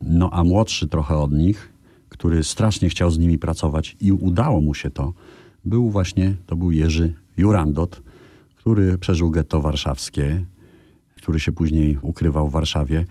no 0.00 0.30
a 0.32 0.44
młodszy 0.44 0.88
trochę 0.88 1.16
od 1.16 1.32
nich, 1.32 1.72
który 2.08 2.44
strasznie 2.44 2.88
chciał 2.88 3.10
z 3.10 3.18
nimi 3.18 3.38
pracować 3.38 3.96
i 4.00 4.12
udało 4.12 4.60
mu 4.60 4.74
się 4.74 4.90
to, 4.90 5.12
był 5.64 5.90
właśnie, 5.90 6.34
to 6.46 6.56
był 6.56 6.70
Jerzy 6.70 7.14
Jurandot, 7.36 8.02
który 8.56 8.98
przeżył 8.98 9.30
getto 9.30 9.60
warszawskie, 9.60 10.44
który 11.20 11.40
się 11.40 11.52
później 11.52 11.98
ukrywał 12.02 12.48
w 12.48 12.52
Warszawie, 12.52 13.04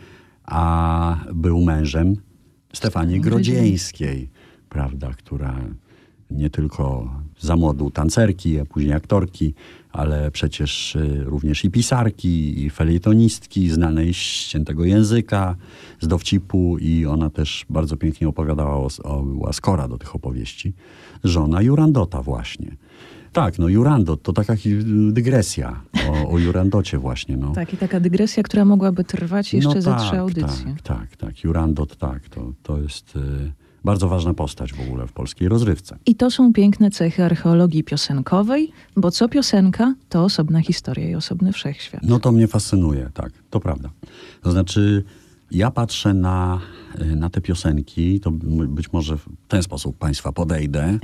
a 0.45 1.17
był 1.33 1.61
mężem 1.61 2.15
Stefanii 2.73 3.21
Grodzieńskiej, 3.21 4.29
prawda, 4.69 5.13
która 5.13 5.55
nie 6.31 6.49
tylko 6.49 7.13
za 7.39 7.55
młodu 7.55 7.89
tancerki, 7.91 8.59
a 8.59 8.65
później 8.65 8.93
aktorki, 8.93 9.53
ale 9.91 10.31
przecież 10.31 10.95
y, 10.95 11.23
również 11.23 11.65
i 11.65 11.71
pisarki, 11.71 12.65
i 12.65 12.69
felietonistki, 12.69 13.69
znanej 13.69 14.13
z 14.13 14.17
ściętego 14.17 14.85
języka, 14.85 15.55
z 15.99 16.07
dowcipu 16.07 16.77
i 16.77 17.05
ona 17.05 17.29
też 17.29 17.65
bardzo 17.69 17.97
pięknie 17.97 18.27
opowiadała, 18.27 18.75
o, 18.75 18.87
o, 19.03 19.23
była 19.23 19.53
skora 19.53 19.87
do 19.87 19.97
tych 19.97 20.15
opowieści. 20.15 20.73
Żona 21.23 21.61
Jurandota 21.61 22.21
właśnie. 22.21 22.75
Tak, 23.33 23.59
no 23.59 23.67
Jurandot 23.67 24.23
to 24.23 24.33
taka 24.33 24.53
dygresja 25.11 25.81
o, 26.09 26.29
o 26.29 26.39
Jurandocie 26.39 26.97
właśnie. 26.97 27.37
No. 27.37 27.51
Tak, 27.51 27.73
i 27.73 27.77
taka 27.77 27.99
dygresja, 27.99 28.43
która 28.43 28.65
mogłaby 28.65 29.03
trwać 29.03 29.53
jeszcze 29.53 29.75
no 29.75 29.81
ze 29.81 29.91
tak, 29.91 30.01
trzy 30.01 30.19
audycje. 30.19 30.75
Tak, 30.83 30.99
tak, 30.99 31.15
tak. 31.15 31.43
Jurandot, 31.43 31.97
tak, 31.97 32.29
to, 32.29 32.53
to 32.63 32.77
jest 32.77 33.15
y, 33.15 33.19
bardzo 33.83 34.07
ważna 34.07 34.33
postać 34.33 34.73
w 34.73 34.81
ogóle 34.81 35.07
w 35.07 35.13
polskiej 35.13 35.49
rozrywce. 35.49 35.97
I 36.05 36.15
to 36.15 36.31
są 36.31 36.53
piękne 36.53 36.91
cechy 36.91 37.23
archeologii 37.23 37.83
piosenkowej, 37.83 38.71
bo 38.95 39.11
co 39.11 39.29
piosenka, 39.29 39.95
to 40.09 40.23
osobna 40.23 40.61
historia 40.61 41.09
i 41.09 41.15
osobny 41.15 41.53
wszechświat. 41.53 42.03
No 42.03 42.19
to 42.19 42.31
mnie 42.31 42.47
fascynuje, 42.47 43.09
tak, 43.13 43.31
to 43.49 43.59
prawda. 43.59 43.89
To 44.41 44.51
znaczy, 44.51 45.03
ja 45.51 45.71
patrzę 45.71 46.13
na, 46.13 46.61
y, 47.01 47.15
na 47.15 47.29
te 47.29 47.41
piosenki, 47.41 48.19
to 48.19 48.31
być 48.67 48.93
może 48.93 49.17
w 49.17 49.25
ten 49.47 49.63
sposób 49.63 49.97
Państwa 49.97 50.31
podejdę 50.31 50.99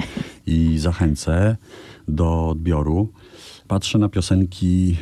i 0.48 0.78
zachęcę 0.78 1.58
do 2.08 2.50
odbioru. 2.50 3.10
Patrzę 3.68 3.98
na 3.98 4.10
piosenki, 4.10 4.98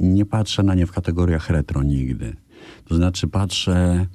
nie, 0.00 0.24
patrzę 0.24 0.62
na 0.62 0.74
nie 0.74 0.86
w 0.86 0.92
kategoriach 0.92 1.50
retro 1.50 1.82
nigdy. 1.82 2.36
To 2.84 2.96
znaczy 2.96 3.28
patrzę 3.28 4.06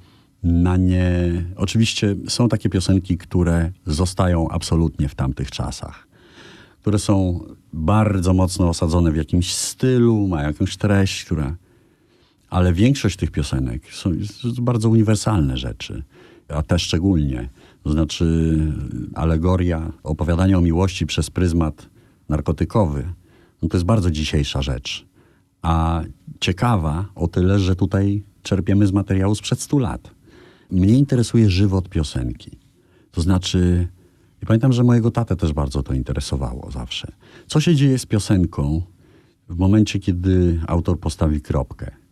na 0.42 0.76
nie. 0.76 1.44
Oczywiście 1.56 2.16
są 2.28 2.48
takie 2.48 2.68
piosenki, 2.68 3.18
które 3.18 3.72
zostają 3.86 4.48
absolutnie 4.48 5.08
w 5.08 5.14
tamtych 5.14 5.50
czasach, 5.50 6.08
które 6.80 6.98
są 6.98 7.40
bardzo 7.72 8.34
mocno 8.34 8.68
osadzone 8.68 9.12
w 9.12 9.16
jakimś 9.16 9.54
stylu, 9.54 10.28
ma 10.28 10.42
jakąś 10.42 10.76
treść, 10.76 11.24
która. 11.24 11.56
Ale 12.50 12.72
większość 12.72 13.16
tych 13.16 13.30
piosenek 13.30 13.82
są 13.92 14.10
bardzo 14.58 14.88
uniwersalne 14.88 15.56
rzeczy, 15.56 16.02
a 16.48 16.62
te 16.62 16.78
szczególnie. 16.78 17.48
To 17.84 17.92
znaczy 17.92 18.56
alegoria, 19.14 19.92
opowiadanie 20.02 20.58
o 20.58 20.60
miłości 20.60 21.06
przez 21.06 21.30
pryzmat 21.30 21.88
narkotykowy, 22.28 23.12
no 23.62 23.68
to 23.68 23.76
jest 23.76 23.86
bardzo 23.86 24.10
dzisiejsza 24.10 24.62
rzecz. 24.62 25.06
A 25.62 26.02
ciekawa 26.40 27.06
o 27.14 27.28
tyle, 27.28 27.58
że 27.58 27.76
tutaj 27.76 28.22
czerpiemy 28.42 28.86
z 28.86 28.92
materiału 28.92 29.34
sprzed 29.34 29.60
100 29.60 29.78
lat. 29.78 30.10
Mnie 30.70 30.98
interesuje 30.98 31.50
żywot 31.50 31.88
piosenki. 31.88 32.58
To 33.10 33.20
znaczy, 33.20 33.88
i 34.42 34.46
pamiętam, 34.46 34.72
że 34.72 34.84
mojego 34.84 35.10
tatę 35.10 35.36
też 35.36 35.52
bardzo 35.52 35.82
to 35.82 35.94
interesowało 35.94 36.70
zawsze. 36.70 37.12
Co 37.46 37.60
się 37.60 37.74
dzieje 37.74 37.98
z 37.98 38.06
piosenką 38.06 38.82
w 39.48 39.56
momencie, 39.56 39.98
kiedy 39.98 40.60
autor 40.66 41.00
postawi 41.00 41.40
kropkę? 41.40 42.03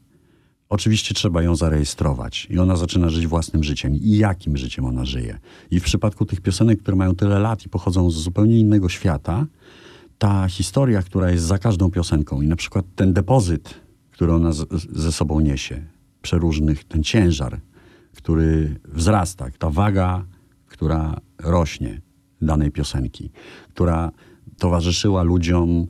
Oczywiście 0.72 1.14
trzeba 1.14 1.42
ją 1.42 1.56
zarejestrować 1.56 2.46
i 2.50 2.58
ona 2.58 2.76
zaczyna 2.76 3.08
żyć 3.08 3.26
własnym 3.26 3.64
życiem. 3.64 3.94
I 3.94 4.16
jakim 4.16 4.56
życiem 4.56 4.85
ona 4.85 5.04
żyje? 5.04 5.38
I 5.70 5.80
w 5.80 5.85
przypadku 5.85 6.26
tych 6.26 6.40
piosenek, 6.40 6.82
które 6.82 6.96
mają 6.96 7.14
tyle 7.14 7.38
lat 7.38 7.66
i 7.66 7.68
pochodzą 7.68 8.11
z 8.11 8.14
zupełnie 8.14 8.61
innego 8.61 8.88
świata, 8.88 9.46
ta 10.18 10.48
historia, 10.48 11.02
która 11.02 11.30
jest 11.30 11.44
za 11.44 11.58
każdą 11.58 11.90
piosenką 11.90 12.42
i 12.42 12.46
na 12.46 12.56
przykład 12.56 12.85
ten 12.96 13.12
depozyt, 13.12 13.74
który 14.11 14.32
ona 14.32 14.52
z, 14.52 14.68
ze 14.92 15.12
sobą 15.12 15.40
niesie, 15.40 15.87
przeróżnych, 16.22 16.85
ten 16.85 17.02
ciężar, 17.02 17.61
który 18.16 18.80
wzrasta, 18.85 19.46
ta 19.58 19.70
waga, 19.70 20.24
która 20.66 21.20
rośnie 21.38 22.00
danej 22.42 22.70
piosenki, 22.70 23.30
która 23.68 24.11
towarzyszyła 24.58 25.22
ludziom 25.22 25.87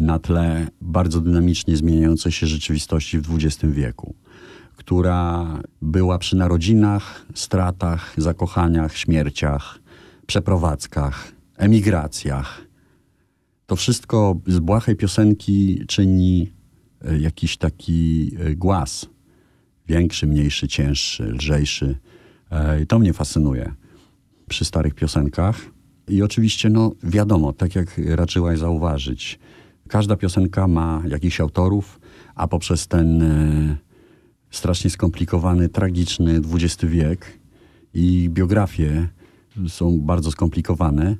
na 0.00 0.18
tle 0.18 0.68
bardzo 0.80 1.20
dynamicznie 1.20 1.76
zmieniającej 1.76 2.32
się 2.32 2.46
rzeczywistości 2.46 3.18
w 3.18 3.34
XX 3.34 3.72
wieku, 3.72 4.14
która 4.80 5.46
była 5.82 6.18
przy 6.18 6.36
narodzinach, 6.36 7.26
stratach, 7.34 8.14
zakochaniach, 8.16 8.96
śmierciach, 8.96 9.78
przeprowadzkach, 10.26 11.32
emigracjach. 11.56 12.60
To 13.66 13.76
wszystko 13.76 14.36
z 14.46 14.58
błahej 14.58 14.96
piosenki 14.96 15.84
czyni 15.88 16.52
e, 17.04 17.18
jakiś 17.18 17.56
taki 17.56 18.30
e, 18.38 18.54
głaz. 18.54 19.06
Większy, 19.88 20.26
mniejszy, 20.26 20.68
cięższy, 20.68 21.24
lżejszy. 21.24 21.98
E, 22.50 22.82
I 22.82 22.86
to 22.86 22.98
mnie 22.98 23.12
fascynuje 23.12 23.72
przy 24.48 24.64
starych 24.64 24.94
piosenkach. 24.94 25.56
I 26.08 26.22
oczywiście, 26.22 26.70
no 26.70 26.92
wiadomo, 27.02 27.52
tak 27.52 27.74
jak 27.74 28.00
raczyłaś 28.06 28.58
zauważyć, 28.58 29.38
każda 29.88 30.16
piosenka 30.16 30.68
ma 30.68 31.02
jakichś 31.08 31.40
autorów, 31.40 32.00
a 32.34 32.48
poprzez 32.48 32.88
ten 32.88 33.22
strasznie 34.50 34.90
skomplikowany, 34.90 35.68
tragiczny 35.68 36.40
XX 36.54 36.84
wiek 36.84 37.38
i 37.94 38.28
biografie 38.30 39.08
są 39.68 40.00
bardzo 40.00 40.30
skomplikowane 40.30 41.16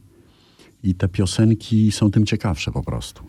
i 0.82 0.94
te 0.94 1.08
piosenki 1.08 1.92
są 1.92 2.10
tym 2.10 2.26
ciekawsze 2.26 2.72
po 2.72 2.82
prostu. 2.82 3.22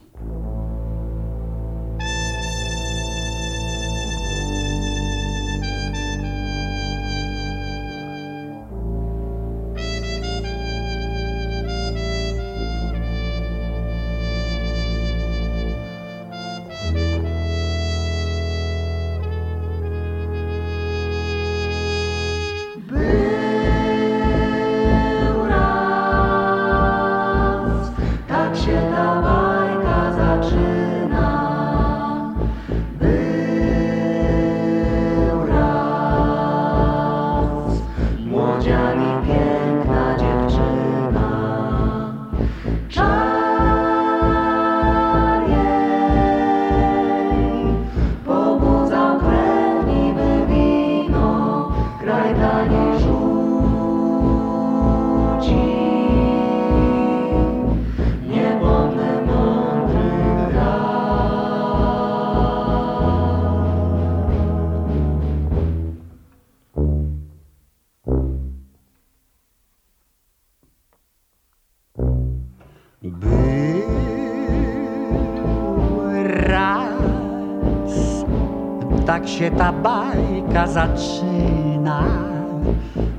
Ta 79.57 79.71
bajka 79.71 80.67
zaczyna. 80.67 82.03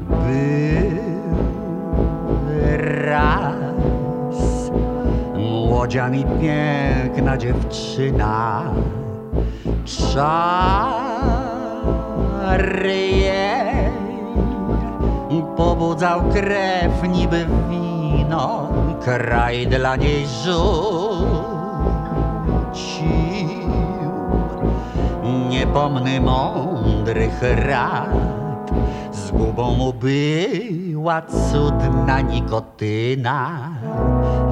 Był 0.09 1.03
raz, 3.07 4.71
młodzian 5.37 6.15
i 6.15 6.25
piękna 6.25 7.37
dziewczyna. 7.37 8.63
Czar 9.85 11.03
jej 12.87 13.83
pobudzał 15.57 16.23
krew 16.33 17.09
niby 17.09 17.47
wino, 17.71 18.69
kraj 19.05 19.67
dla 19.67 19.97
niej 19.97 20.27
rzucił. 25.63 25.67
Niepomny 25.67 26.21
mądrych 26.21 27.43
rad, 27.67 28.09
zgubą 29.13 29.75
mu 29.75 29.93
była 29.93 31.23
cudna 31.23 32.21
nikotyna. 32.21 33.69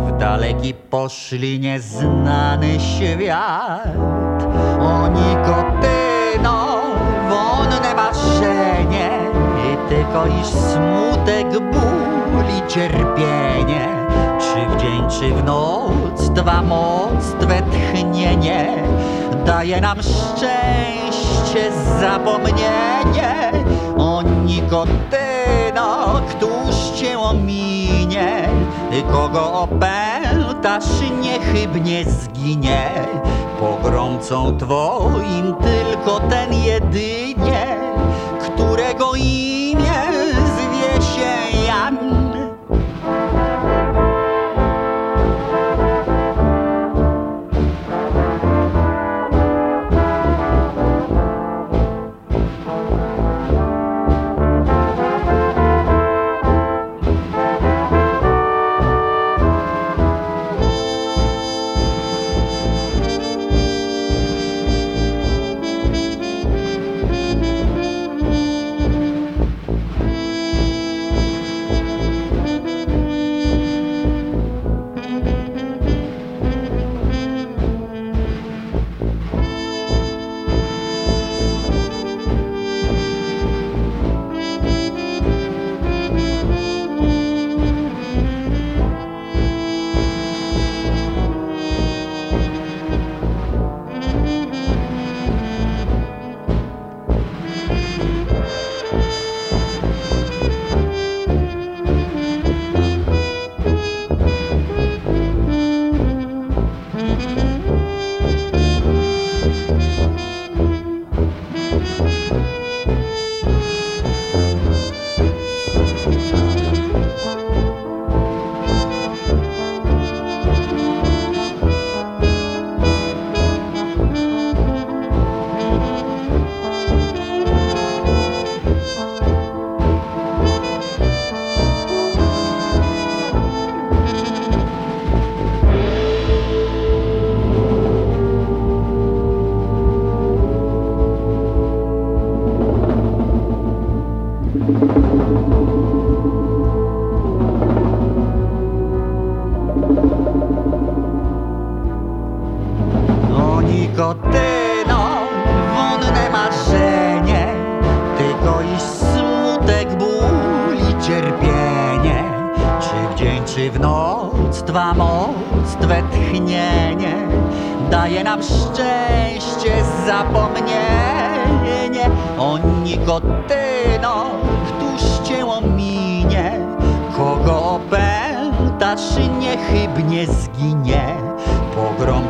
W 0.06 0.18
daleki 0.18 0.74
poszli 0.74 1.60
nieznany 1.60 2.80
świat, 2.80 3.96
o 4.80 5.08
nikotyno, 5.08 6.80
wonne 7.28 7.94
marzenie, 7.94 9.10
tylko 9.88 10.26
iż 10.26 10.46
smutek, 10.46 11.50
ból 11.50 12.44
i 12.58 12.68
cierpienie, 12.68 13.99
czy 14.40 14.76
w 14.76 14.80
dzień, 14.80 15.02
czy 15.20 15.34
w 15.34 15.44
noc, 15.44 16.28
dwa 16.30 16.62
moc, 16.62 17.24
twe 17.40 17.62
tchnienie, 17.62 18.84
daje 19.46 19.80
nam 19.80 19.98
szczęście, 20.02 21.72
zapomnienie, 22.00 23.52
o 23.98 24.22
nikotyno, 24.22 26.20
któż 26.30 27.00
cię 27.00 27.18
ominie, 27.18 28.48
kogo 29.12 29.52
opętasz, 29.52 30.84
niechybnie 31.22 32.04
zginie, 32.04 32.90
pogromcą 33.60 34.56
twoim 34.58 35.54
tylko 35.54 36.20
ten 36.20 36.52
jedynie, 36.54 37.76
którego 38.40 39.14
imię 39.14 39.39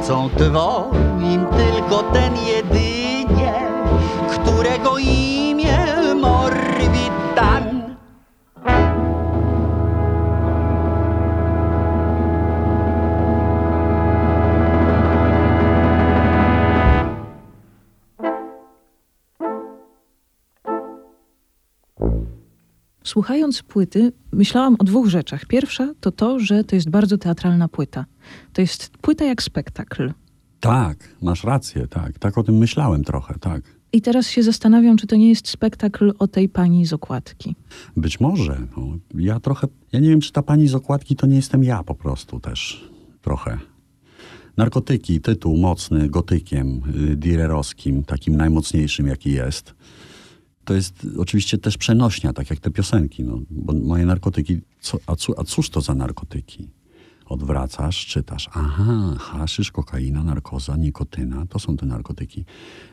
Pogromcą 0.00 0.30
Twoim 0.30 1.46
tylko 1.46 2.02
ten 2.02 2.36
jedynie 2.36 3.52
Którego 4.28 4.98
imię 4.98 5.29
Słuchając 23.10 23.62
płyty, 23.62 24.12
myślałam 24.32 24.76
o 24.78 24.84
dwóch 24.84 25.08
rzeczach. 25.08 25.46
Pierwsza 25.46 25.94
to 26.00 26.12
to, 26.12 26.38
że 26.38 26.64
to 26.64 26.76
jest 26.76 26.90
bardzo 26.90 27.18
teatralna 27.18 27.68
płyta. 27.68 28.04
To 28.52 28.60
jest 28.60 28.88
płyta 28.88 29.24
jak 29.24 29.42
spektakl. 29.42 30.12
Tak, 30.60 31.16
masz 31.22 31.44
rację, 31.44 31.86
tak. 31.86 32.18
Tak 32.18 32.38
o 32.38 32.42
tym 32.42 32.54
myślałem 32.54 33.04
trochę, 33.04 33.38
tak. 33.38 33.62
I 33.92 34.02
teraz 34.02 34.26
się 34.26 34.42
zastanawiam, 34.42 34.96
czy 34.96 35.06
to 35.06 35.16
nie 35.16 35.28
jest 35.28 35.48
spektakl 35.48 36.12
o 36.18 36.28
tej 36.28 36.48
pani 36.48 36.86
z 36.86 36.92
okładki. 36.92 37.54
Być 37.96 38.20
może. 38.20 38.66
No, 38.76 38.86
ja 39.14 39.40
trochę. 39.40 39.66
Ja 39.92 40.00
nie 40.00 40.08
wiem, 40.08 40.20
czy 40.20 40.32
ta 40.32 40.42
pani 40.42 40.68
z 40.68 40.74
okładki 40.74 41.16
to 41.16 41.26
nie 41.26 41.36
jestem 41.36 41.64
ja 41.64 41.82
po 41.82 41.94
prostu 41.94 42.40
też. 42.40 42.90
Trochę. 43.22 43.58
Narkotyki, 44.56 45.20
tytuł 45.20 45.56
mocny, 45.56 46.08
gotykiem, 46.08 46.82
y, 47.12 47.16
direrowskim, 47.16 48.04
takim 48.04 48.36
najmocniejszym, 48.36 49.06
jaki 49.06 49.32
jest. 49.32 49.74
To 50.70 50.74
jest 50.74 51.06
oczywiście 51.18 51.58
też 51.58 51.78
przenośnia, 51.78 52.32
tak 52.32 52.50
jak 52.50 52.60
te 52.60 52.70
piosenki. 52.70 53.24
No, 53.24 53.40
bo 53.50 53.72
moje 53.72 54.06
narkotyki. 54.06 54.60
Co, 54.80 54.98
a, 55.06 55.16
cu, 55.16 55.34
a 55.40 55.44
cóż 55.44 55.70
to 55.70 55.80
za 55.80 55.94
narkotyki? 55.94 56.68
Odwracasz, 57.26 58.06
czytasz. 58.06 58.48
Aha, 58.52 59.14
haszysz, 59.18 59.70
kokaina, 59.70 60.24
narkoza, 60.24 60.76
nikotyna 60.76 61.46
to 61.46 61.58
są 61.58 61.76
te 61.76 61.86
narkotyki. 61.86 62.44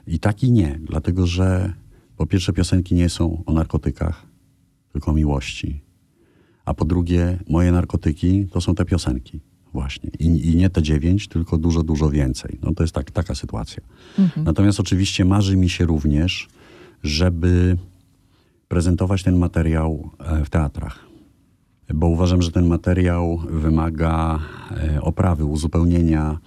I 0.08 0.20
tak 0.20 0.44
i 0.44 0.52
nie, 0.52 0.80
dlatego 0.84 1.28
że 1.28 1.74
po 2.16 2.26
pierwsze 2.26 2.54
piosenki 2.54 2.96
nie 2.96 3.10
są 3.10 3.44
o 3.46 3.54
narkotykach, 3.54 4.26
tylko 4.92 5.12
o 5.12 5.14
miłości. 5.14 5.82
A 6.66 6.74
po 6.74 6.86
drugie, 6.86 7.40
moje 7.50 7.72
narkotyki 7.72 8.48
to 8.52 8.62
są 8.62 8.76
te 8.76 8.86
piosenki. 8.86 9.40
Właśnie. 9.74 10.10
I, 10.20 10.26
I 10.52 10.56
nie 10.56 10.70
te 10.70 10.82
dziewięć, 10.82 11.28
tylko 11.28 11.58
dużo, 11.58 11.84
dużo 11.84 12.10
więcej. 12.10 12.60
No 12.62 12.74
to 12.74 12.84
jest 12.84 12.94
tak, 12.94 13.12
taka 13.12 13.36
sytuacja. 13.36 13.84
Natomiast 14.38 14.80
oczywiście 14.80 15.26
marzy 15.26 15.58
mi 15.58 15.70
się 15.70 15.86
również, 15.86 16.48
żeby 17.04 17.78
prezentować 18.68 19.24
ten 19.24 19.38
materiał 19.38 20.10
e, 20.20 20.46
w 20.46 20.50
teatrach. 20.50 21.00
Bo 21.94 22.08
uważam, 22.08 22.42
że 22.42 22.52
ten 22.52 22.68
materiał 22.68 23.38
wymaga 23.50 24.40
e, 24.72 25.02
oprawy, 25.02 25.46
uzupełnienia, 25.46 26.38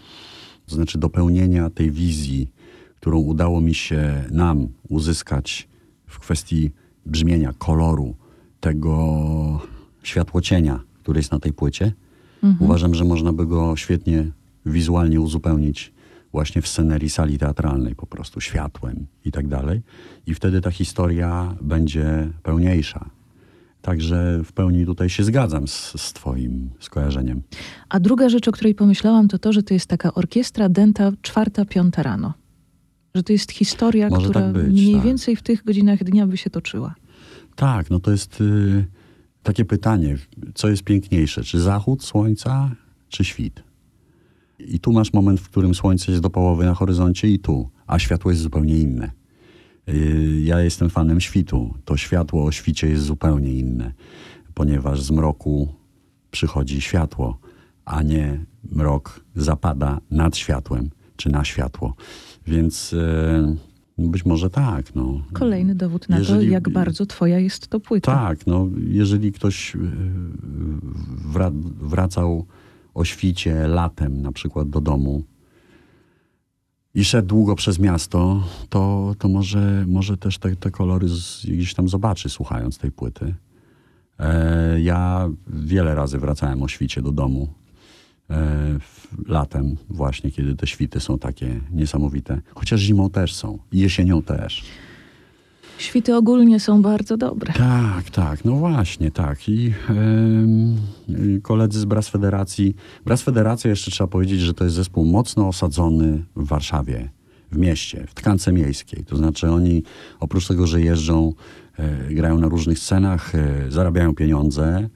to 0.66 0.74
znaczy 0.74 0.98
dopełnienia 0.98 1.70
tej 1.70 1.90
wizji, 1.90 2.50
którą 2.96 3.18
udało 3.18 3.60
mi 3.60 3.74
się 3.74 4.24
nam 4.30 4.68
uzyskać 4.88 5.68
w 6.06 6.18
kwestii 6.18 6.70
brzmienia, 7.06 7.52
koloru, 7.58 8.14
tego 8.60 9.60
światłocienia, 10.02 10.80
który 11.02 11.18
jest 11.18 11.32
na 11.32 11.38
tej 11.38 11.52
płycie. 11.52 11.92
Uważam, 12.60 12.94
że 12.94 13.04
można 13.04 13.32
by 13.32 13.46
go 13.46 13.76
świetnie 13.76 14.32
wizualnie 14.66 15.20
uzupełnić 15.20 15.92
właśnie 16.32 16.62
w 16.62 16.68
scenerii 16.68 17.10
sali 17.10 17.38
teatralnej, 17.38 17.94
po 17.94 18.06
prostu 18.06 18.40
światłem 18.40 19.06
i 19.24 19.32
tak 19.32 19.48
dalej. 19.48 19.82
I 20.26 20.34
wtedy 20.34 20.60
ta 20.60 20.70
historia 20.70 21.54
będzie 21.60 22.28
pełniejsza. 22.42 23.10
Także 23.82 24.40
w 24.44 24.52
pełni 24.52 24.86
tutaj 24.86 25.10
się 25.10 25.24
zgadzam 25.24 25.68
z, 25.68 25.92
z 25.96 26.12
Twoim 26.12 26.70
skojarzeniem. 26.80 27.42
A 27.88 28.00
druga 28.00 28.28
rzecz, 28.28 28.48
o 28.48 28.52
której 28.52 28.74
pomyślałam, 28.74 29.28
to 29.28 29.38
to, 29.38 29.52
że 29.52 29.62
to 29.62 29.74
jest 29.74 29.86
taka 29.86 30.14
orkiestra 30.14 30.68
denta 30.68 31.12
czwarta, 31.22 31.64
piąta 31.64 32.02
rano. 32.02 32.34
Że 33.14 33.22
to 33.22 33.32
jest 33.32 33.52
historia, 33.52 34.08
Może 34.08 34.24
która 34.24 34.40
tak 34.40 34.52
być, 34.52 34.72
mniej 34.72 34.94
tak. 34.94 35.04
więcej 35.04 35.36
w 35.36 35.42
tych 35.42 35.64
godzinach 35.64 36.04
dnia 36.04 36.26
by 36.26 36.36
się 36.36 36.50
toczyła. 36.50 36.94
Tak, 37.56 37.90
no 37.90 38.00
to 38.00 38.10
jest 38.10 38.40
y, 38.40 38.86
takie 39.42 39.64
pytanie, 39.64 40.18
co 40.54 40.68
jest 40.68 40.82
piękniejsze, 40.82 41.44
czy 41.44 41.60
zachód 41.60 42.04
słońca, 42.04 42.70
czy 43.08 43.24
świt? 43.24 43.62
I 44.68 44.80
tu 44.80 44.92
masz 44.92 45.12
moment, 45.12 45.40
w 45.40 45.48
którym 45.50 45.74
słońce 45.74 46.12
jest 46.12 46.22
do 46.22 46.30
połowy 46.30 46.64
na 46.64 46.74
horyzoncie 46.74 47.28
i 47.28 47.38
tu, 47.38 47.70
a 47.86 47.98
światło 47.98 48.30
jest 48.30 48.42
zupełnie 48.42 48.78
inne. 48.78 49.10
Y, 49.88 50.40
Ja 50.44 50.60
jestem 50.60 50.90
fanem 50.90 51.20
świtu. 51.20 51.74
To 51.84 51.96
światło 51.96 52.44
o 52.44 52.52
świcie 52.52 52.88
jest 52.88 53.04
zupełnie 53.04 53.52
inne, 53.54 53.92
ponieważ 54.54 55.02
z 55.02 55.10
mroku 55.10 55.68
przychodzi 56.30 56.80
światło, 56.80 57.38
a 57.84 58.02
nie 58.02 58.44
mrok 58.72 59.24
zapada 59.36 60.00
nad 60.10 60.36
światłem 60.36 60.90
czy 61.16 61.28
na 61.30 61.44
światło. 61.44 61.94
Więc 62.46 62.92
e, 62.92 63.56
być 63.98 64.24
może 64.26 64.50
tak. 64.50 64.94
No. 64.94 65.22
Kolejny 65.32 65.74
dowód 65.74 66.08
na 66.08 66.16
to, 66.16 66.22
Jeżeli- 66.22 66.50
jak 66.50 66.68
bardzo 66.68 67.06
twoja 67.06 67.38
jest 67.38 67.68
to 67.68 67.80
płyta. 67.80 68.12
Tak, 68.14 68.46
no, 68.46 68.68
jeżeli 68.88 69.32
ktoś 69.32 69.76
wra- 71.32 71.52
wracał 71.80 72.46
o 72.94 73.04
świcie 73.04 73.68
latem 73.68 74.22
na 74.22 74.32
przykład 74.32 74.70
do 74.70 74.80
domu 74.80 75.22
i 76.94 77.04
szedł 77.04 77.28
długo 77.28 77.56
przez 77.56 77.78
miasto, 77.78 78.44
to, 78.68 79.14
to 79.18 79.28
może, 79.28 79.84
może 79.88 80.16
też 80.16 80.38
te, 80.38 80.56
te 80.56 80.70
kolory 80.70 81.06
gdzieś 81.44 81.74
tam 81.74 81.88
zobaczy, 81.88 82.28
słuchając 82.28 82.78
tej 82.78 82.92
płyty. 82.92 83.34
E, 84.18 84.80
ja 84.80 85.28
wiele 85.46 85.94
razy 85.94 86.18
wracałem 86.18 86.62
o 86.62 86.68
świcie 86.68 87.02
do 87.02 87.12
domu. 87.12 87.48
E, 88.30 88.78
latem 89.26 89.76
właśnie, 89.88 90.30
kiedy 90.30 90.56
te 90.56 90.66
świty 90.66 91.00
są 91.00 91.18
takie 91.18 91.60
niesamowite. 91.72 92.40
Chociaż 92.54 92.80
zimą 92.80 93.10
też 93.10 93.34
są. 93.34 93.58
I 93.72 93.78
jesienią 93.78 94.22
też. 94.22 94.64
Świty 95.80 96.16
ogólnie 96.16 96.60
są 96.60 96.82
bardzo 96.82 97.16
dobre. 97.16 97.52
Tak, 97.52 98.10
tak, 98.10 98.44
no 98.44 98.52
właśnie, 98.52 99.10
tak. 99.10 99.48
I 99.48 99.72
em, 99.88 100.76
y, 101.36 101.40
koledzy 101.42 101.80
z 101.80 101.84
Bras 101.84 102.08
Federacji. 102.08 102.74
Bras 103.04 103.22
Federacja, 103.22 103.70
jeszcze 103.70 103.90
trzeba 103.90 104.08
powiedzieć, 104.08 104.40
że 104.40 104.54
to 104.54 104.64
jest 104.64 104.76
zespół 104.76 105.04
mocno 105.04 105.48
osadzony 105.48 106.24
w 106.36 106.46
Warszawie, 106.46 107.10
w 107.52 107.58
mieście, 107.58 108.06
w 108.08 108.14
tkance 108.14 108.52
miejskiej. 108.52 109.04
To 109.04 109.16
znaczy 109.16 109.50
oni 109.50 109.82
oprócz 110.20 110.48
tego, 110.48 110.66
że 110.66 110.80
jeżdżą, 110.80 111.32
e, 111.78 112.14
grają 112.14 112.38
na 112.38 112.48
różnych 112.48 112.78
scenach, 112.78 113.34
e, 113.34 113.70
zarabiają 113.70 114.14
pieniądze, 114.14 114.88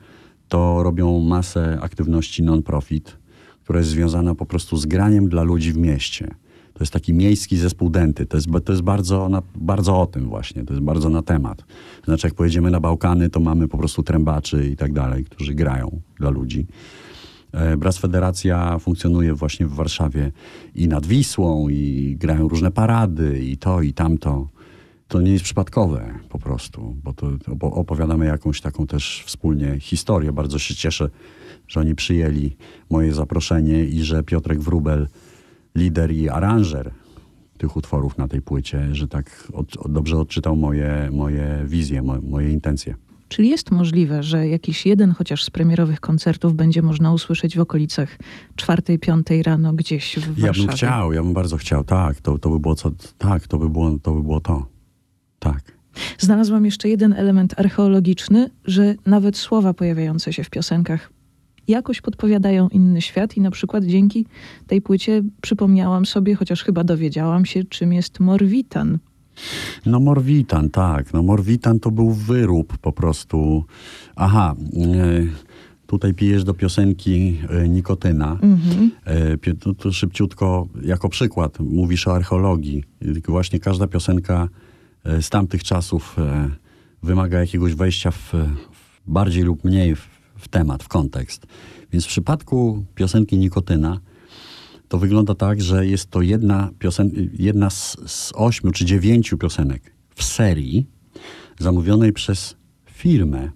to 0.49 0.83
robią 0.83 1.21
masę 1.21 1.79
aktywności 1.81 2.43
non-profit, 2.43 3.17
która 3.63 3.79
jest 3.79 3.91
związana 3.91 4.35
po 4.35 4.47
prostu 4.47 4.77
z 4.77 4.87
graniem 4.87 5.29
dla 5.29 5.43
ludzi 5.43 5.73
w 5.73 5.77
mieście. 5.77 6.35
To 6.75 6.81
jest 6.81 6.93
taki 6.93 7.13
miejski 7.15 7.57
zespół 7.57 7.91
denty. 7.91 8.27
To 8.27 8.37
jest, 8.37 8.49
to 8.65 8.73
jest 8.73 8.83
bardzo, 8.83 9.29
na, 9.29 9.43
bardzo 9.55 10.01
o 10.01 10.07
tym 10.07 10.29
właśnie. 10.29 10.65
To 10.65 10.73
jest 10.73 10.85
bardzo 10.85 11.09
na 11.09 11.23
temat. 11.23 11.65
Znaczy, 12.05 12.27
jak 12.27 12.35
pojedziemy 12.35 12.71
na 12.71 12.81
Bałkany, 12.81 13.31
to 13.31 13.41
mamy 13.41 13.69
po 13.69 13.79
prostu 13.79 14.03
trębaczy 14.03 14.69
i 14.69 14.77
tak 14.77 14.93
dalej, 14.93 15.25
którzy 15.25 15.55
grają 15.55 16.01
dla 16.19 16.31
ludzi. 16.31 16.67
E, 17.53 17.77
Bras 17.77 17.99
Federacja 17.99 18.79
funkcjonuje 18.79 19.35
właśnie 19.35 19.67
w 19.67 19.75
Warszawie 19.75 20.33
i 20.75 20.89
nad 20.89 21.07
Wisłą, 21.07 21.69
i 21.69 22.17
grają 22.19 22.49
różne 22.49 22.71
parady, 22.71 23.41
i 23.45 23.57
to, 23.57 23.83
i 23.83 23.93
tamto. 23.93 24.49
To 25.09 25.21
nie 25.21 25.33
jest 25.33 25.45
przypadkowe 25.45 26.15
po 26.29 26.39
prostu, 26.39 26.97
bo 27.05 27.13
to 27.13 27.27
opo- 27.27 27.73
opowiadamy 27.73 28.27
jakąś 28.27 28.61
taką 28.61 28.87
też 28.87 29.23
wspólnie 29.27 29.81
historię. 29.81 30.33
Bardzo 30.33 30.59
się 30.59 30.75
cieszę, 30.75 31.11
że 31.69 31.81
oni 31.81 31.95
przyjęli 31.95 32.57
moje 32.91 33.13
zaproszenie 33.15 33.85
i 33.85 34.03
że 34.03 34.23
Piotrek 34.23 34.61
Wrubel, 34.61 35.09
lider 35.75 36.13
i 36.13 36.29
aranżer 36.29 36.91
tych 37.59 37.77
utworów 37.77 38.19
na 38.19 38.29
tej 38.29 38.43
płycie, 38.43 38.95
że 38.95 39.09
tak 39.09 39.49
od, 39.53 39.77
od, 39.77 39.93
dobrze 39.93 40.19
odczytał 40.19 40.57
moje, 40.57 41.11
moje 41.13 41.63
wizje, 41.67 42.03
mo, 42.03 42.21
moje 42.23 42.51
intencje. 42.53 42.95
Czyli 43.29 43.49
jest 43.49 43.71
możliwe, 43.71 44.23
że 44.23 44.49
jakiś 44.49 44.87
jeden 44.87 45.13
chociaż 45.13 45.45
z 45.45 45.51
premierowych 45.51 46.01
koncertów 46.01 46.55
będzie 46.55 46.83
można 46.83 47.13
usłyszeć 47.13 47.57
w 47.57 47.61
okolicach 47.61 48.19
czwartej, 48.57 48.99
piątej 48.99 49.43
rano 49.43 49.73
gdzieś 49.73 50.19
w 50.19 50.39
Ja 50.39 50.47
Warszawie. 50.47 50.67
bym 50.67 50.77
chciał, 50.77 51.13
ja 51.13 51.23
bym 51.23 51.33
bardzo 51.35 51.57
chciał, 51.57 51.85
tak, 51.85 52.21
to, 52.21 52.39
to 52.39 52.51
by 52.51 52.59
było 52.61 52.75
co, 52.75 52.91
tak, 53.19 53.47
to 53.47 53.59
by 53.59 53.71
było 53.71 53.99
to. 54.03 54.13
By 54.13 54.23
było 54.23 54.41
to. 54.41 54.67
Tak. 55.39 55.61
Znalazłam 56.19 56.65
jeszcze 56.65 56.89
jeden 56.89 57.13
element 57.13 57.61
archeologiczny, 57.61 58.51
że 58.65 58.95
nawet 59.07 59.37
słowa 59.37 59.75
pojawiające 59.75 60.33
się 60.33 60.45
w 60.45 60.51
piosenkach 60.51 61.11
jakoś 61.69 62.01
podpowiadają 62.01 62.69
inny 62.69 63.03
świat 63.03 63.37
i 63.37 63.41
na 63.41 63.51
przykład 63.51 63.85
dzięki 63.85 64.27
tej 64.67 64.83
płycie 64.83 65.23
przypomniałam 65.41 66.07
sobie, 66.07 66.35
chociaż 66.35 66.65
chyba 66.65 66.85
dowiedziałam 66.85 67.45
się, 67.45 67.65
czym 67.65 67.93
jest 67.93 68.21
morwitan. 68.21 68.99
No 69.87 70.01
Morwitan, 70.01 70.71
tak. 70.71 71.13
No 71.13 71.23
Morwitan 71.23 71.81
to 71.81 71.91
był 71.91 72.11
wyrób 72.11 72.79
po 72.79 72.93
prostu. 72.93 73.65
Aha, 74.17 74.55
e, 74.77 75.27
tutaj 75.87 76.15
pijesz 76.15 76.45
do 76.45 76.55
piosenki 76.55 77.39
e, 77.51 77.69
nikotyna. 77.69 78.39
Pi- 79.41 79.57
to, 79.57 79.75
to 79.75 79.93
szybciutko, 79.93 80.69
jako 80.83 81.09
przykład, 81.09 81.61
mówisz 81.61 82.09
o 82.09 82.15
archeologii. 82.15 82.85
Właśnie 83.29 83.61
każda 83.61 83.87
piosenka 83.87 84.49
z 85.21 85.31
tamtych 85.31 85.65
czasów 85.65 86.17
wymaga 87.03 87.41
jakiegoś 87.41 87.75
wejścia 87.75 88.11
w, 88.11 88.33
w 88.73 89.01
bardziej 89.07 89.43
lub 89.43 89.65
mniej 89.65 89.97
w, 89.97 90.14
w 90.45 90.49
temat, 90.49 90.83
w 90.83 90.89
kontekst. 90.89 91.47
Więc 91.93 92.05
w 92.05 92.09
przypadku 92.09 92.85
piosenki 92.95 93.39
nikotyna 93.39 94.01
to 94.89 94.99
wygląda 94.99 95.35
tak, 95.35 95.63
że 95.63 95.87
jest 95.87 96.11
to 96.11 96.23
jedna, 96.23 96.71
piosen- 96.79 97.29
jedna 97.39 97.71
z, 97.71 97.97
z 98.07 98.33
ośmiu 98.35 98.71
czy 98.71 98.85
dziewięciu 98.85 99.39
piosenek 99.39 99.93
w 100.15 100.25
serii 100.25 100.87
zamówionej 101.59 102.13
przez 102.13 102.57
firmę 102.91 103.51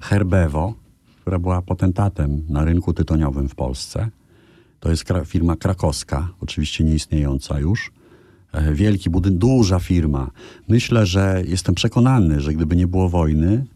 Herbewo, 0.00 0.74
która 1.20 1.38
była 1.38 1.62
potentatem 1.62 2.42
na 2.48 2.64
rynku 2.64 2.92
tytoniowym 2.92 3.48
w 3.48 3.54
Polsce. 3.54 4.08
To 4.80 4.90
jest 4.90 5.04
firma 5.24 5.56
krakowska, 5.56 6.28
oczywiście 6.40 6.84
nieistniejąca 6.84 7.60
już. 7.60 7.92
E, 8.52 8.72
Wielki 8.72 9.10
budynek, 9.10 9.38
duża 9.38 9.78
firma. 9.78 10.30
Myślę, 10.68 11.06
że 11.06 11.42
jestem 11.46 11.74
przekonany, 11.74 12.40
że 12.40 12.52
gdyby 12.52 12.76
nie 12.76 12.86
było 12.86 13.08
wojny, 13.08 13.66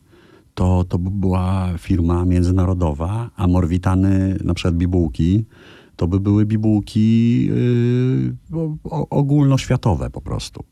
to, 0.60 0.84
to 0.88 0.98
by 0.98 1.10
była 1.10 1.70
firma 1.78 2.24
międzynarodowa, 2.24 3.30
a 3.36 3.46
Morwitany, 3.46 4.36
na 4.44 4.54
przykład 4.54 4.74
bibułki, 4.74 5.44
to 5.96 6.06
by 6.06 6.20
były 6.20 6.46
bibułki 6.46 7.46
yy, 7.46 8.34
ogólnoświatowe 9.10 10.10
po 10.10 10.20
prostu. 10.20 10.64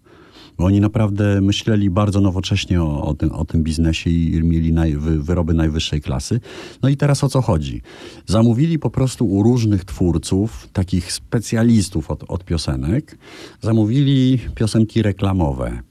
Bo 0.58 0.64
oni 0.64 0.80
naprawdę 0.80 1.40
myśleli 1.40 1.90
bardzo 1.90 2.20
nowocześnie 2.20 2.82
o, 2.82 3.04
o, 3.04 3.14
tym, 3.14 3.32
o 3.32 3.44
tym 3.44 3.62
biznesie 3.62 4.10
i 4.10 4.42
mieli 4.42 4.72
naj, 4.72 4.96
wy, 4.96 5.22
wyroby 5.22 5.54
najwyższej 5.54 6.00
klasy. 6.00 6.40
No 6.82 6.88
i 6.88 6.96
teraz 6.96 7.24
o 7.24 7.28
co 7.28 7.42
chodzi? 7.42 7.82
Zamówili 8.26 8.78
po 8.78 8.90
prostu 8.90 9.26
u 9.26 9.42
różnych 9.42 9.84
twórców, 9.84 10.68
takich 10.72 11.12
specjalistów 11.12 12.10
od, 12.10 12.24
od 12.28 12.44
piosenek, 12.44 13.18
zamówili 13.60 14.38
piosenki 14.54 15.02
reklamowe 15.02 15.87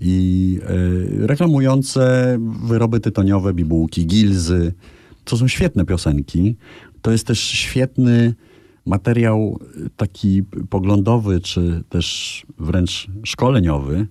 i 0.00 0.58
e, 0.62 1.26
reklamujące 1.26 2.38
wyroby 2.64 3.00
tytoniowe, 3.00 3.54
bibułki, 3.54 4.06
gilzy. 4.06 4.72
To 5.24 5.36
są 5.36 5.48
świetne 5.48 5.84
piosenki. 5.84 6.56
To 7.02 7.10
jest 7.10 7.26
też 7.26 7.40
świetny 7.40 8.34
materiał 8.86 9.60
e, 9.86 9.90
taki 9.96 10.42
poglądowy, 10.70 11.40
czy 11.40 11.82
też 11.88 12.46
wręcz 12.58 13.06
szkoleniowy 13.24 14.06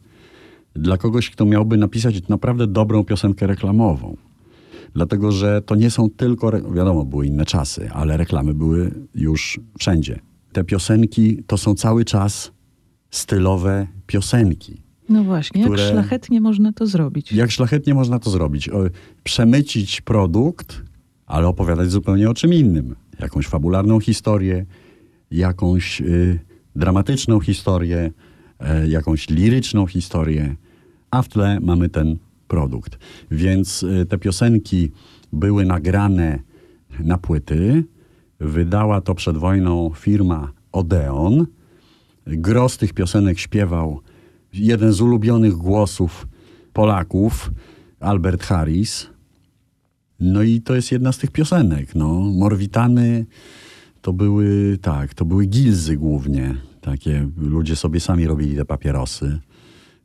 dla 0.75 0.97
kogoś, 0.97 1.29
kto 1.29 1.45
miałby 1.45 1.77
napisać 1.77 2.27
naprawdę 2.27 2.67
dobrą 2.67 3.03
piosenkę 3.03 3.47
reklamową. 3.47 4.17
Dlatego, 4.93 5.31
że 5.31 5.61
to 5.61 5.75
nie 5.75 5.91
są 5.91 6.09
tylko, 6.09 6.51
wiadomo, 6.51 7.05
były 7.05 7.27
inne 7.27 7.45
czasy, 7.45 7.89
ale 7.93 8.17
reklamy 8.17 8.53
były 8.53 8.91
już 9.15 9.59
wszędzie. 9.79 10.19
Te 10.51 10.63
piosenki 10.63 11.43
to 11.47 11.57
są 11.57 11.75
cały 11.75 12.05
czas 12.05 12.51
stylowe 13.11 13.87
piosenki. 14.07 14.88
No 15.09 15.23
właśnie, 15.23 15.63
Które- 15.63 15.83
jak 15.83 15.91
szlachetnie 15.91 16.41
można 16.41 16.73
to 16.73 16.87
zrobić. 16.87 17.31
Jak 17.31 17.51
szlachetnie 17.51 17.93
można 17.93 18.19
to 18.19 18.29
zrobić? 18.29 18.69
Przemycić 19.23 20.01
produkt, 20.01 20.81
ale 21.25 21.47
opowiadać 21.47 21.91
zupełnie 21.91 22.29
o 22.29 22.33
czym 22.33 22.53
innym. 22.53 22.95
Jakąś 23.19 23.47
fabularną 23.47 23.99
historię, 23.99 24.65
jakąś 25.31 26.01
y, 26.01 26.39
dramatyczną 26.75 27.39
historię, 27.39 28.11
e, 28.59 28.87
jakąś 28.87 29.29
liryczną 29.29 29.87
historię, 29.87 30.55
a 31.11 31.21
w 31.21 31.27
tle 31.27 31.59
mamy 31.59 31.89
ten 31.89 32.17
produkt. 32.47 32.97
Więc 33.31 33.83
y, 33.83 34.05
te 34.05 34.17
piosenki 34.17 34.91
były 35.33 35.65
nagrane 35.65 36.39
na 36.99 37.17
płyty. 37.17 37.83
Wydała 38.39 39.01
to 39.01 39.15
przed 39.15 39.37
wojną 39.37 39.91
firma 39.95 40.51
Odeon. 40.71 41.45
Gros 42.27 42.77
tych 42.77 42.93
piosenek 42.93 43.39
śpiewał 43.39 44.01
jeden 44.53 44.93
z 44.93 45.01
ulubionych 45.01 45.53
głosów 45.53 46.27
Polaków, 46.73 47.51
Albert 47.99 48.43
Harris. 48.43 49.07
No 50.19 50.43
i 50.43 50.61
to 50.61 50.75
jest 50.75 50.91
jedna 50.91 51.11
z 51.11 51.17
tych 51.17 51.31
piosenek. 51.31 51.95
No. 51.95 52.07
Morwitany 52.19 53.25
to 54.01 54.13
były, 54.13 54.77
tak, 54.81 55.13
to 55.13 55.25
były 55.25 55.45
gilzy 55.45 55.97
głównie. 55.97 56.55
Takie 56.81 57.29
ludzie 57.37 57.75
sobie 57.75 57.99
sami 57.99 58.27
robili 58.27 58.55
te 58.55 58.65
papierosy. 58.65 59.39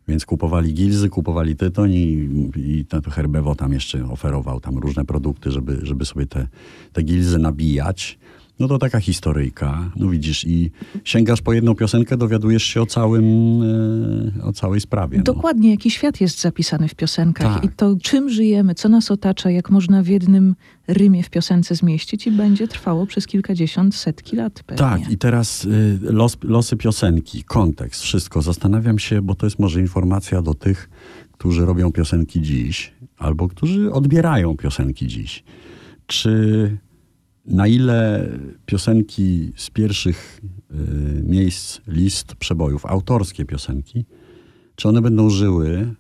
Więc 0.09 0.27
kupowali 0.27 0.75
gilzy, 0.75 1.09
kupowali 1.09 1.57
tytoń 1.57 1.93
i, 1.93 2.29
i 2.57 2.85
to 2.85 3.11
Herbewo 3.11 3.55
tam 3.55 3.73
jeszcze 3.73 4.05
oferował 4.11 4.61
tam 4.61 4.79
różne 4.79 5.05
produkty, 5.05 5.51
żeby, 5.51 5.79
żeby 5.83 6.05
sobie 6.05 6.27
te, 6.27 6.49
te 6.93 7.03
gilzy 7.03 7.39
nabijać. 7.39 8.19
No 8.61 8.69
to 8.69 8.79
taka 8.79 9.01
historyjka. 9.01 9.91
No 9.97 10.09
widzisz, 10.09 10.47
i 10.47 10.71
sięgasz 11.05 11.43
po 11.43 11.53
jedną 11.53 11.75
piosenkę, 11.75 12.17
dowiadujesz 12.17 12.63
się 12.63 12.83
o 12.83 12.87
całym, 12.87 13.25
e, 14.39 14.45
o 14.45 14.53
całej 14.53 14.81
sprawie. 14.81 15.19
No. 15.19 15.25
Dokładnie, 15.25 15.71
jaki 15.71 15.91
świat 15.91 16.21
jest 16.21 16.41
zapisany 16.41 16.89
w 16.89 16.95
piosenkach 16.95 17.55
Tak. 17.55 17.65
i 17.65 17.69
to, 17.69 17.97
czym 18.03 18.31
żyjemy, 18.31 18.75
co 18.75 18.89
nas 18.89 19.11
otacza, 19.11 19.51
jak 19.51 19.71
można 19.71 20.03
w 20.03 20.07
jednym 20.07 20.55
rymie 20.89 21.23
w 21.23 21.31
piosence 21.31 21.75
zmieścić 21.75 22.27
i 22.27 22.31
będzie 22.31 22.69
trwało 22.69 23.07
przez 23.07 23.27
kilkadziesiąt, 23.27 23.95
setki 23.95 24.37
lat 24.37 24.63
pewnie. 24.67 24.79
Tak, 24.79 25.11
i 25.11 25.19
teraz 25.19 25.65
y, 25.65 25.99
los, 26.03 26.37
losy 26.43 26.77
piosenki, 26.77 27.45
kontekst, 27.45 28.03
wszystko. 28.03 28.43
Zastanawiam 28.43 28.99
się, 28.99 29.23
bo 29.23 29.35
to 29.35 29.47
jest 29.47 29.59
może 29.59 29.81
informacja 29.81 30.43
do 30.43 30.55
tych, 30.55 30.91
którzy 31.33 31.67
robią 31.67 31.93
piosenki 31.93 32.41
dziś, 32.41 32.93
albo 33.19 33.49
którzy 33.49 33.93
odbierają 33.93 34.57
piosenki 34.57 35.07
dziś. 35.07 35.45
Czy 36.07 36.77
na 37.47 37.67
ile 37.67 38.29
piosenki 38.67 39.53
z 39.57 39.71
pierwszych 39.71 40.41
y, 40.71 41.23
miejsc 41.23 41.81
list 41.87 42.35
przebojów, 42.35 42.87
autorskie 42.87 43.45
piosenki, 43.45 44.05
czy 44.77 44.89
one 44.89 45.03
będą 45.03 45.31
żyły 45.31 45.95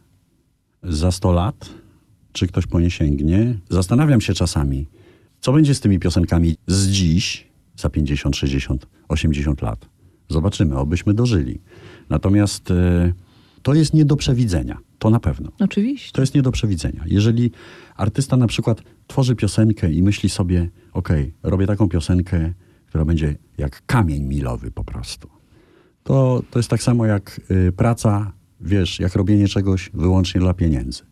za 0.82 1.12
100 1.12 1.32
lat? 1.32 1.70
Czy 2.32 2.46
ktoś 2.46 2.66
po 2.66 2.80
nie 2.80 2.90
sięgnie? 2.90 3.58
Zastanawiam 3.70 4.20
się 4.20 4.34
czasami, 4.34 4.86
co 5.40 5.52
będzie 5.52 5.74
z 5.74 5.80
tymi 5.80 5.98
piosenkami 5.98 6.56
z 6.66 6.88
dziś, 6.88 7.46
za 7.76 7.90
50, 7.90 8.36
60, 8.36 8.86
80 9.08 9.62
lat. 9.62 9.88
Zobaczymy, 10.28 10.76
obyśmy 10.76 11.14
dożyli. 11.14 11.60
Natomiast 12.10 12.70
e, 12.70 13.12
to 13.62 13.74
jest 13.74 13.94
nie 13.94 14.04
do 14.04 14.16
przewidzenia, 14.16 14.78
to 14.98 15.10
na 15.10 15.20
pewno. 15.20 15.52
Oczywiście. 15.60 16.12
To 16.12 16.20
jest 16.20 16.34
nie 16.34 16.42
do 16.42 16.52
przewidzenia. 16.52 17.04
Jeżeli 17.06 17.50
artysta 17.96 18.36
na 18.36 18.46
przykład 18.46 18.82
tworzy 19.06 19.36
piosenkę 19.36 19.92
i 19.92 20.02
myśli 20.02 20.28
sobie, 20.28 20.68
okej, 20.94 21.34
robię 21.42 21.66
taką 21.66 21.88
piosenkę, 21.88 22.52
która 22.86 23.04
będzie 23.04 23.36
jak 23.58 23.82
kamień 23.86 24.22
milowy 24.22 24.70
po 24.70 24.84
prostu. 24.84 25.28
To, 26.02 26.42
to 26.50 26.58
jest 26.58 26.68
tak 26.68 26.82
samo 26.82 27.06
jak 27.06 27.40
y, 27.50 27.72
praca, 27.72 28.32
wiesz, 28.60 29.00
jak 29.00 29.14
robienie 29.14 29.48
czegoś 29.48 29.90
wyłącznie 29.94 30.40
dla 30.40 30.54
pieniędzy. 30.54 31.02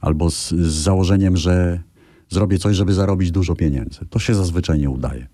Albo 0.00 0.30
z, 0.30 0.48
z 0.48 0.72
założeniem, 0.72 1.36
że 1.36 1.82
zrobię 2.28 2.58
coś, 2.58 2.76
żeby 2.76 2.94
zarobić 2.94 3.30
dużo 3.30 3.54
pieniędzy. 3.54 4.00
To 4.10 4.18
się 4.18 4.34
zazwyczaj 4.34 4.78
nie 4.78 4.90
udaje. 4.90 5.26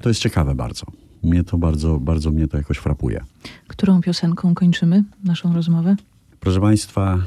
To 0.00 0.08
jest 0.08 0.20
ciekawe 0.20 0.54
bardzo. 0.54 0.86
Mnie 1.22 1.44
to 1.44 1.58
bardzo, 1.58 2.00
bardzo 2.00 2.30
mnie 2.30 2.48
to 2.48 2.56
jakoś 2.56 2.76
frapuje. 2.76 3.24
Którą 3.66 4.00
piosenką 4.00 4.54
kończymy 4.54 5.04
naszą 5.24 5.54
rozmowę? 5.54 5.96
Proszę 6.40 6.60
Państwa, 6.60 7.18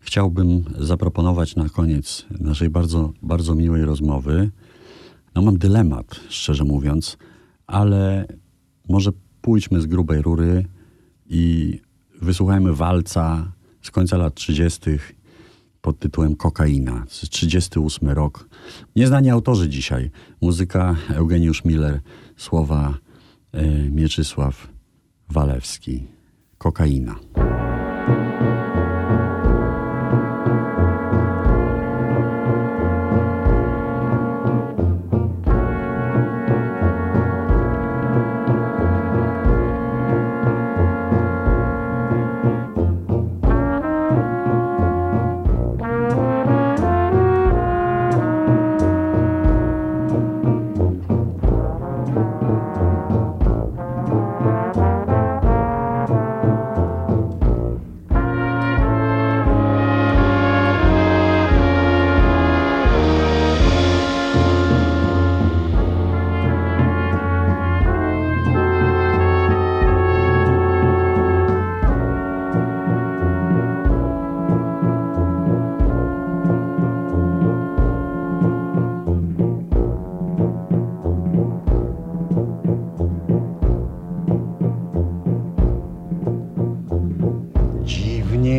chciałbym 0.00 0.64
zaproponować 0.78 1.56
na 1.56 1.68
koniec 1.68 2.26
naszej 2.40 2.70
bardzo, 2.70 3.12
bardzo 3.22 3.54
miłej 3.54 3.84
rozmowy. 3.84 4.50
No 5.34 5.42
mam 5.42 5.58
dylemat, 5.58 6.20
szczerze 6.28 6.64
mówiąc, 6.64 7.16
ale 7.66 8.26
może 8.88 9.10
pójdźmy 9.40 9.80
z 9.80 9.86
grubej 9.86 10.22
rury 10.22 10.64
i 11.26 11.78
wysłuchajmy 12.22 12.74
walca 12.74 13.52
z 13.82 13.90
końca 13.90 14.16
lat 14.16 14.34
30. 14.34 14.80
pod 15.82 15.98
tytułem 15.98 16.36
Kokaina. 16.36 16.92
To 16.92 17.10
jest 17.10 17.30
38 17.30 18.08
rok. 18.08 18.48
Nieznani 18.96 19.30
autorzy 19.30 19.68
dzisiaj. 19.68 20.10
Muzyka 20.40 20.96
Eugeniusz 21.14 21.64
Miller, 21.64 22.00
słowa 22.36 22.98
e, 23.52 23.90
Mieczysław 23.90 24.68
Walewski. 25.28 26.06
Kokaina. 26.58 27.16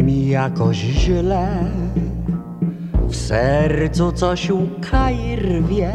Jakoś 0.10 0.78
źle. 0.78 1.47
W 3.08 3.16
sercu 3.16 4.12
coś 4.12 4.49
łka 4.49 5.12
i 5.12 5.36
rwie. 5.36 5.91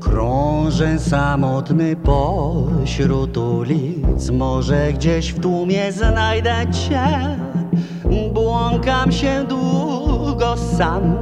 Krążę 0.00 0.98
samotny 0.98 1.96
pośród 1.96 3.36
ulic, 3.36 4.30
może 4.30 4.92
gdzieś 4.92 5.32
w 5.32 5.40
tłumie 5.40 5.92
znajdę 5.92 6.54
cię. 6.72 7.36
Błąkam 8.34 9.12
się 9.12 9.44
długo 9.48 10.56
sam, 10.56 11.16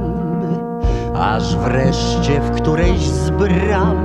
aż 1.15 1.55
wreszcie 1.55 2.41
w 2.41 2.51
którejś 2.51 2.99
z 2.99 3.29
bram 3.29 4.04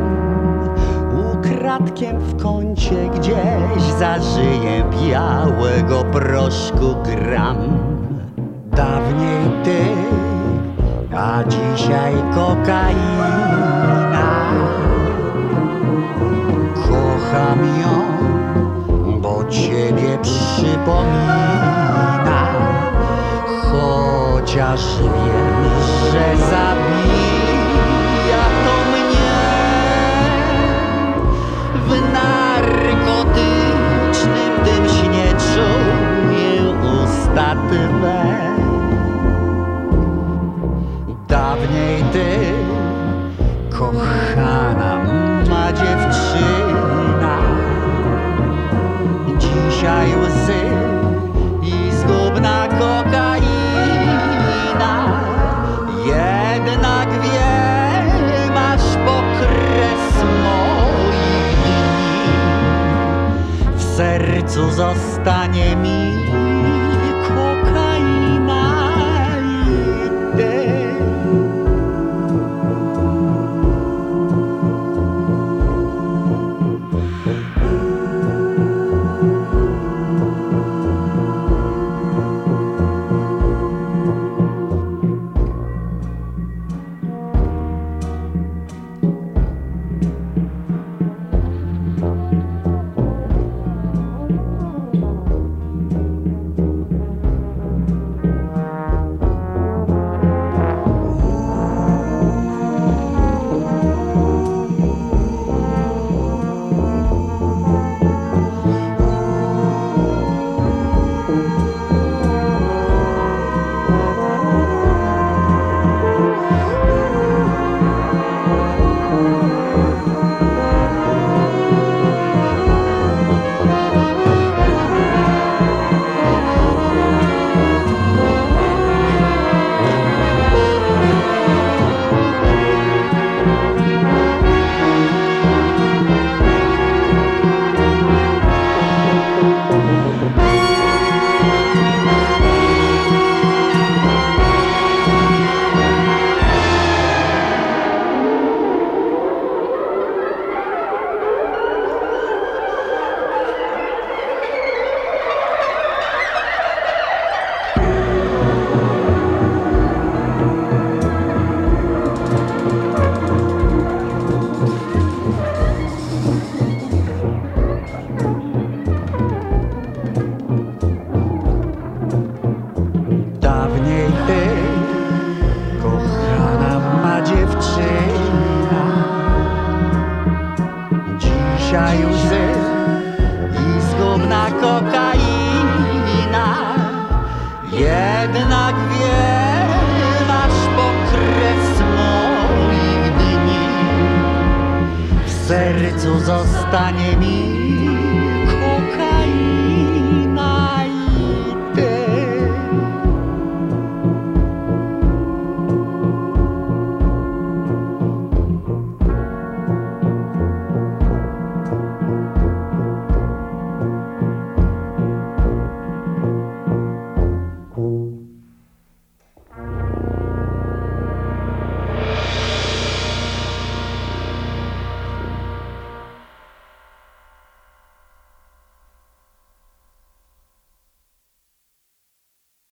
w 2.19 2.43
kącie 2.43 3.11
gdzieś 3.15 3.83
zażyję 3.99 4.85
białego 5.03 6.05
proszku 6.05 6.97
gram. 7.05 7.57
Dawniej 8.67 9.51
ty, 9.65 9.81
a 11.17 11.45
dzisiaj 11.45 12.15
kokaina. 12.35 13.31
Kocham 16.75 17.59
ją, 17.83 18.03
bo 19.21 19.45
ciebie 19.49 20.19
przypomina. 20.23 21.21
Chociaż 23.47 24.81
wiem, 25.03 25.65
że 26.13 26.37
zabija 26.37 26.90
twe. 37.35 38.19
Dawniej 41.29 42.05
ty, 42.13 42.29
kochana 43.71 44.93
ma 45.51 45.73
dziewczyna, 45.73 47.37
dzisiaj 49.39 50.09
łzy 50.17 50.63
i 51.63 51.93
zgubna 51.93 52.69
kokaina. 52.69 53.33
Jednak 56.07 57.09
wiem, 57.23 58.57
aż 58.57 58.81
pokres 59.07 60.25
moich 60.43 61.59
dni 61.65 62.35
w 63.77 63.83
sercu 63.83 64.71
zostanie 64.71 65.77
mi 65.77 66.01